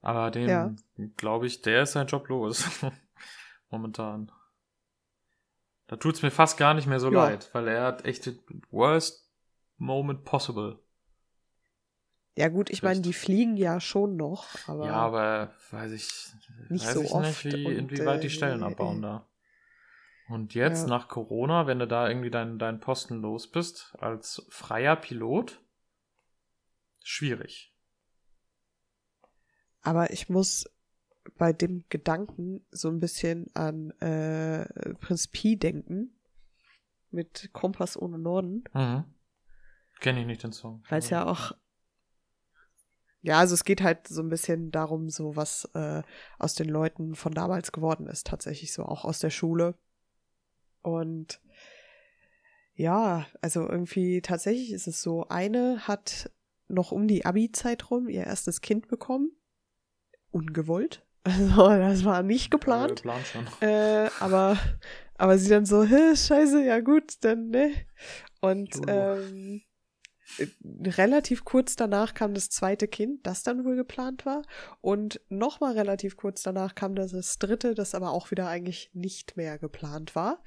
[0.00, 0.74] Aber den, Ja.
[1.16, 2.64] glaube ich, der ist sein Job los.
[3.70, 4.30] Momentan.
[5.86, 7.24] Da tut's mir fast gar nicht mehr so Ja.
[7.28, 8.38] leid, weil er hat echt den
[8.70, 9.30] worst
[9.78, 10.78] moment possible.
[12.36, 16.08] Ja gut, ich meine, die fliegen ja schon noch, aber, ja, aber weiß ich,
[16.68, 19.26] Nicht weiß so ich oft nicht, wie, und, inwieweit die äh, Stellen abbauen da.
[20.28, 20.88] Und jetzt Ja.
[20.88, 25.60] nach Corona, wenn du da irgendwie deinen deinen Posten los bist, als freier Pilot,
[27.02, 27.74] schwierig.
[29.82, 30.70] aber ich muss
[31.36, 34.64] bei dem Gedanken so ein bisschen an äh,
[34.94, 36.16] Prinz Pi denken.
[37.10, 38.64] Mit Kompass ohne Norden.
[38.72, 39.04] Mhm.
[40.00, 40.82] Kenne ich nicht den Song.
[40.88, 41.52] Weil es ja auch.
[43.22, 46.02] Ja, also es geht halt so ein bisschen darum, so was äh,
[46.38, 49.74] aus den Leuten von damals geworden ist, tatsächlich so, auch aus der Schule.
[50.82, 51.40] Und
[52.74, 56.30] ja, also irgendwie tatsächlich ist es so, eine hat
[56.66, 59.30] noch um die Abi-Zeit rum ihr erstes Kind bekommen.
[60.30, 61.06] Ungewollt.
[61.24, 62.96] Also das war nicht geplant.
[62.96, 63.46] Geplant schon.
[63.60, 64.58] Äh, aber,
[65.14, 67.70] aber sie dann so, scheiße, ja gut, dann, ne?
[68.40, 69.71] Und ähm, äh,
[70.84, 74.42] relativ kurz danach kam das zweite Kind, das dann wohl geplant war.
[74.80, 79.58] Und nochmal relativ kurz danach kam das, dritte, das aber auch wieder eigentlich nicht mehr
[79.58, 80.42] geplant war.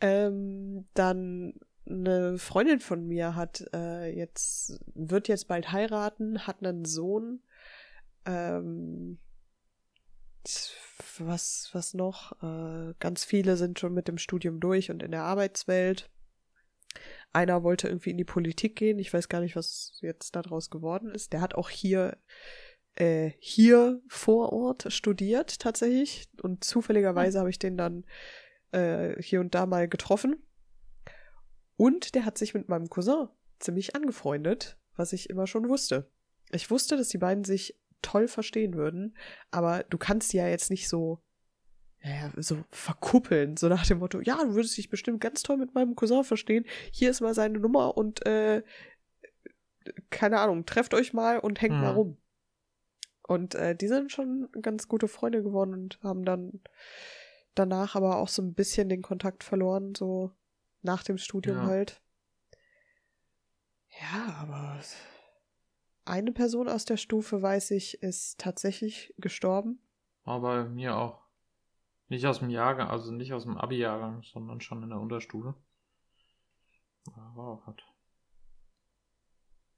[0.00, 1.54] Ähm, dann
[1.88, 7.42] eine Freundin von mir hat äh, jetzt, wird jetzt bald heiraten, hat einen Sohn.
[8.24, 9.18] Ähm,
[11.18, 12.32] was, was noch?
[12.42, 16.10] Äh, ganz viele sind schon mit dem Studium durch und in der Arbeitswelt.
[17.32, 18.98] Einer wollte irgendwie in die Politik gehen.
[18.98, 21.32] Ich weiß gar nicht, was jetzt daraus geworden ist.
[21.32, 22.18] Der hat auch hier,
[22.94, 26.28] äh, hier vor Ort studiert, tatsächlich.
[26.42, 28.04] Und zufälligerweise habe ich den dann
[28.72, 30.42] äh, hier und da mal getroffen.
[31.76, 33.28] Und der hat sich mit meinem Cousin
[33.58, 36.10] ziemlich angefreundet, was ich immer schon wusste.
[36.52, 39.16] Ich wusste, dass die beiden sich toll verstehen würden,
[39.50, 41.22] aber du kannst die ja jetzt nicht so,
[42.06, 45.74] ja, so verkuppeln, so nach dem Motto, ja, du würdest dich bestimmt ganz toll mit
[45.74, 48.62] meinem Cousin verstehen, hier ist mal seine Nummer und äh,
[50.10, 51.80] keine Ahnung, trefft euch mal und hängt Mhm.
[51.80, 52.16] mal rum.
[53.26, 56.60] Und äh, die sind schon ganz gute Freunde geworden und haben dann
[57.54, 60.30] danach aber auch so ein bisschen den Kontakt verloren, so
[60.82, 61.66] nach dem Studium Ja.
[61.66, 62.00] halt.
[64.00, 64.78] Ja, aber
[66.04, 69.80] eine Person aus der Stufe, weiß ich, ist tatsächlich gestorben.
[70.22, 71.25] Aber mir auch.
[72.08, 75.54] Nicht aus dem Jahrgang, also nicht aus dem Abi-Jahrgang, sondern schon in der Unterstufe.
[77.36, 77.84] Auch halt.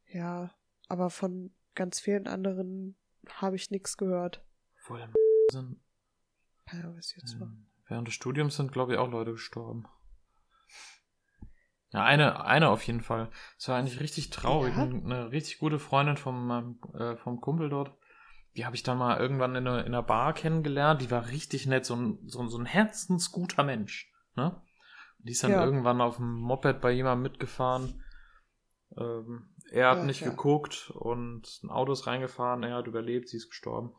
[0.07, 0.51] Ja,
[0.89, 2.97] aber von ganz vielen anderen
[3.31, 4.45] habe ich nichts gehört.
[4.83, 5.13] Obwohl, im
[5.51, 5.81] sind,
[6.73, 7.49] Ja, was jetzt war.
[7.49, 9.87] ähm, während des Studiums sind, glaube ich, auch Leute gestorben.
[11.91, 13.31] Ja, eine, eine auf jeden Fall.
[13.57, 14.77] Es war eigentlich richtig traurig.
[14.77, 14.83] Ja?
[14.83, 17.97] Eine richtig gute Freundin vom, äh, vom Kumpel dort.
[18.57, 21.01] Die habe ich dann mal irgendwann in einer, in einer Bar kennengelernt.
[21.01, 24.13] Die war richtig nett, so ein, so, so ein herzensguter Mensch.
[24.35, 24.61] Ne?
[25.19, 25.65] Die ist dann Ja.
[25.65, 28.03] irgendwann auf dem Moped bei jemandem mitgefahren.
[28.97, 30.31] Ähm, er hat Ja, nicht ja.
[30.31, 32.63] geguckt und ein Auto ist reingefahren.
[32.63, 33.93] Er hat überlebt, sie ist gestorben.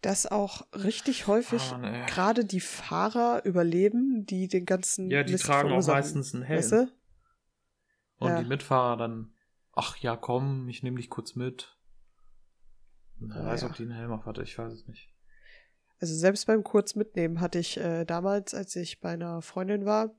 [0.00, 5.44] Dass auch richtig häufig Ah, gerade die Fahrer überleben, die den ganzen Ja, die Mist
[5.46, 6.58] tragen auch meistens einen Helm.
[6.58, 6.92] Weißt du?
[8.18, 9.32] Und die Mitfahrer dann,
[9.78, 11.78] ach ja, komm, ich nehme dich kurz mit.
[13.20, 13.68] Wer Ah, weiß, ja.
[13.68, 15.08] ob die einen Helm auf hatte, ich weiß es nicht.
[16.00, 20.14] Also selbst beim kurz mitnehmen hatte ich äh, damals, als ich bei einer Freundin war,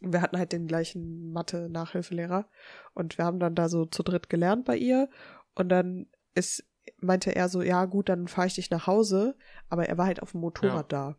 [0.00, 2.48] wir hatten halt den gleichen Mathe-Nachhilfelehrer
[2.94, 5.08] und wir haben dann da so zu dritt gelernt bei ihr
[5.54, 6.64] und dann ist,
[7.00, 9.36] meinte er so, ja gut, dann fahre ich dich nach Hause,
[9.68, 11.16] aber er war halt auf dem Motorrad da.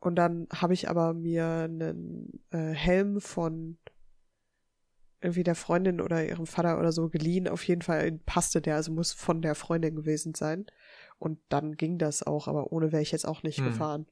[0.00, 3.78] Und dann habe ich aber mir einen äh, Helm von
[5.20, 7.48] irgendwie der Freundin oder ihrem Vater oder so geliehen.
[7.48, 10.66] Auf jeden Fall passte der, also muss von der Freundin gewesen sein.
[11.18, 13.64] Und dann ging das auch, aber ohne wäre ich jetzt auch nicht Hm.
[13.66, 14.06] gefahren.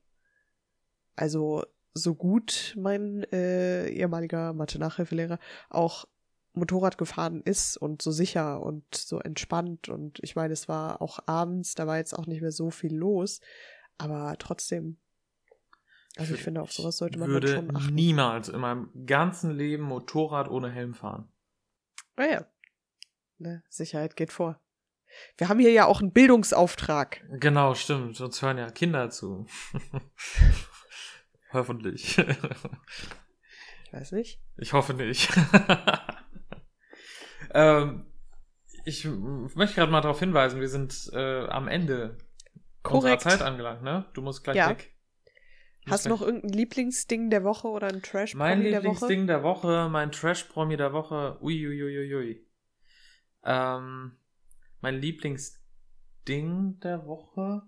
[1.14, 5.38] Also so gut mein äh, ehemaliger Mathe-Nachhilfelehrer
[5.70, 6.06] auch
[6.52, 11.18] Motorrad gefahren ist und so sicher und so entspannt und ich meine, es war auch
[11.26, 13.40] abends, da war jetzt auch nicht mehr so viel los,
[13.98, 14.98] aber trotzdem,
[16.16, 17.94] also ich finde, auf sowas sollte man würde schon achten.
[17.94, 21.28] niemals in meinem ganzen Leben Motorrad ohne Helm fahren.
[22.16, 22.46] Ah ja.
[23.38, 24.60] Ne, Sicherheit geht vor.
[25.36, 27.22] Wir haben hier ja auch einen Bildungsauftrag.
[27.38, 28.20] Genau, stimmt.
[28.20, 29.46] Uns hören ja Kinder zu.
[31.52, 32.18] Hoffentlich.
[32.18, 34.40] Ich weiß nicht.
[34.56, 35.30] Ich hoffe nicht.
[37.54, 38.06] ähm,
[38.84, 42.18] ich möchte gerade mal darauf hinweisen, wir sind äh, am Ende
[42.82, 43.24] Korrekt.
[43.24, 44.06] unserer Zeit angelangt, ne?
[44.14, 44.70] Du musst gleich Ja.
[44.70, 44.95] weg.
[45.88, 48.88] Hast du noch irgendein Lieblingsding der Woche oder ein trash Mein der Woche?
[48.88, 51.38] Lieblingsding der Woche, mein Trash-Promi der Woche.
[51.40, 52.44] Uiuiuiui.
[53.44, 54.16] Ähm,
[54.80, 57.62] mein Lieblingsding der Woche.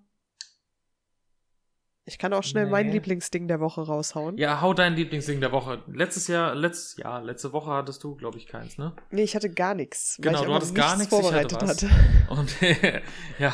[2.09, 2.93] Ich kann auch schnell mein Nee.
[2.93, 4.37] Lieblingsding der Woche raushauen.
[4.39, 5.83] Ja, hau dein Lieblingsding der Woche.
[5.87, 8.95] Letztes Jahr, letztes Jahr, letzte Woche hattest du, glaube ich, keins, ne?
[9.11, 10.17] Nee, ich hatte gar nichts.
[10.21, 11.83] Genau, ich du hattest gar nichts nichts, ich hatte vorbereitet was.
[11.83, 12.31] hatte.
[12.31, 12.61] Und
[13.39, 13.53] ja,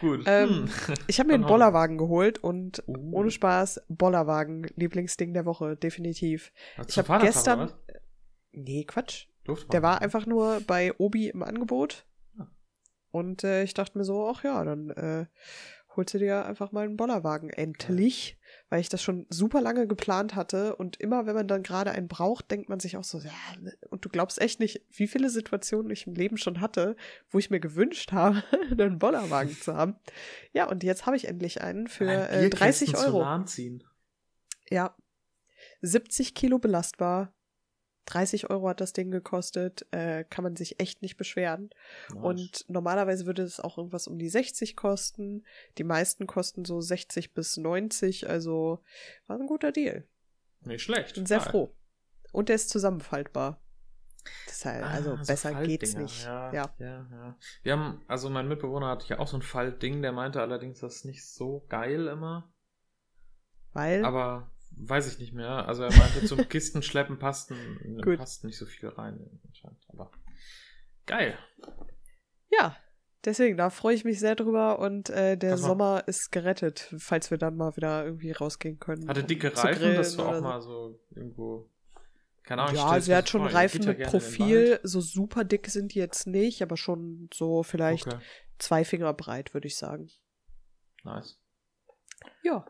[0.00, 0.22] gut.
[0.26, 0.94] Ähm, Hm.
[1.06, 3.12] Ich habe mir einen Bollerwagen geholt und Uh.
[3.12, 6.52] ohne Spaß, Bollerwagen, Lieblingsding der Woche, definitiv.
[6.76, 7.78] Hast ich du hab Vatertag, gestern- oder?
[8.52, 9.26] Nee, Quatsch.
[9.46, 10.02] Man Der war nicht.
[10.02, 12.06] einfach nur bei Obi im Angebot.
[12.38, 12.46] Ah.
[13.12, 15.26] Und äh, ich dachte mir so, ach ja, dann äh,
[15.96, 17.50] holst du dir einfach mal einen Bollerwagen.
[17.50, 18.38] Endlich.
[18.70, 20.76] Weil ich das schon super lange geplant hatte.
[20.76, 23.72] Und immer, wenn man dann gerade einen braucht, denkt man sich auch so, ja, ne?
[23.90, 26.96] und du glaubst echt nicht, wie viele Situationen ich im Leben schon hatte,
[27.30, 29.96] wo ich mir gewünscht habe, einen Bollerwagen zu haben.
[30.52, 33.22] Ja, und jetzt habe ich endlich einen für äh, 30 Bierkästen Euro.
[34.70, 34.96] Ja.
[35.80, 37.32] 70 Kilo belastbar.
[38.08, 39.86] 30 Euro hat das Ding gekostet.
[39.90, 41.70] Äh, kann man sich echt nicht beschweren.
[42.12, 42.24] Nice.
[42.24, 45.44] Und normalerweise würde es auch irgendwas um die 60 kosten.
[45.76, 48.28] Die meisten kosten so 60 bis 90.
[48.28, 48.82] Also
[49.26, 50.04] war ein guter Deal.
[50.62, 51.14] Nicht schlecht.
[51.14, 51.50] Bin sehr Geil.
[51.50, 51.74] froh.
[52.32, 53.60] Und der ist zusammenfaltbar.
[54.46, 56.24] Deshalb, also Ah, so besser geht's Faltdinger, nicht.
[56.24, 56.74] Ja, Ja.
[56.78, 57.06] ja.
[57.10, 60.80] ja, Wir haben, also mein Mitbewohner hatte ja auch so ein Faltding, der meinte allerdings,
[60.80, 62.52] das ist nicht so geil immer.
[63.72, 65.66] Weil, Aber weiß ich nicht mehr.
[65.66, 67.52] Also er meinte, zum Kistenschleppen passt,
[68.16, 69.18] passt nicht so viel rein.
[69.88, 70.10] Aber
[71.06, 71.36] geil.
[72.50, 72.76] ja,
[73.24, 74.78] deswegen, da freue ich mich sehr drüber.
[74.78, 75.68] Und äh, der Pass mal.
[75.68, 79.08] Sommer ist gerettet, falls wir dann mal wieder irgendwie rausgehen können.
[79.08, 80.40] Hatte dicke Reifen, dass du auch so.
[80.40, 81.70] mal so irgendwo.
[82.44, 84.80] Keine Ahnung, Ja, sie hat schon vor, Reifen mit Profil.
[84.82, 88.18] So super dick sind die jetzt nicht, aber schon so vielleicht Okay,
[88.58, 90.10] zwei Finger breit, würde ich sagen.
[91.04, 91.38] nice.
[92.42, 92.66] Ja,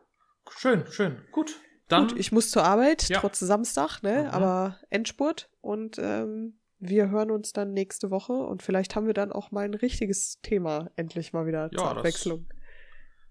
[0.56, 1.22] Schön, schön.
[1.30, 1.60] Gut.
[1.88, 3.18] Dann, gut, ich muss zur Arbeit, Ja.
[3.20, 4.24] trotz Samstag, ne?
[4.24, 4.30] Mhm.
[4.30, 9.32] Aber Endspurt und ähm, wir hören uns dann nächste Woche und vielleicht haben wir dann
[9.32, 12.46] auch mal ein richtiges Thema endlich mal wieder zur Ja, das- Abwechslung.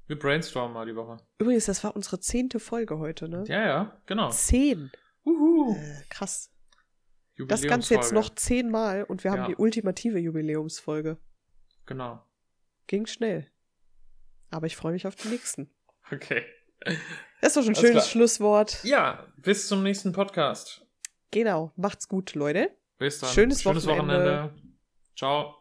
[0.07, 1.17] wir brainstormen mal die Woche.
[1.39, 3.43] Übrigens, das war unsere zehnte Folge heute, ne?
[3.47, 4.29] Ja, ja, genau.
[4.31, 4.91] Zehn.
[5.25, 5.75] Uhu.
[5.75, 6.51] Äh, krass.
[7.47, 9.47] Das Ganze jetzt noch zehnmal und wir haben Ja.
[9.49, 11.17] die ultimative Jubiläumsfolge.
[11.85, 12.23] Genau.
[12.87, 13.47] Ging schnell.
[14.49, 15.69] Aber ich freue mich auf die nächsten.
[16.11, 16.43] Okay.
[17.41, 18.11] Das ist doch schon ein Alles schönes klar.
[18.11, 18.83] Schlusswort.
[18.83, 20.85] Ja, bis zum nächsten Podcast.
[21.31, 21.71] Genau.
[21.75, 22.71] Macht's gut, Leute.
[22.97, 23.29] Bis dann.
[23.29, 24.25] Schönes Schönes Wochenende.
[24.25, 24.53] Wochenende.
[25.15, 25.55] Ciao.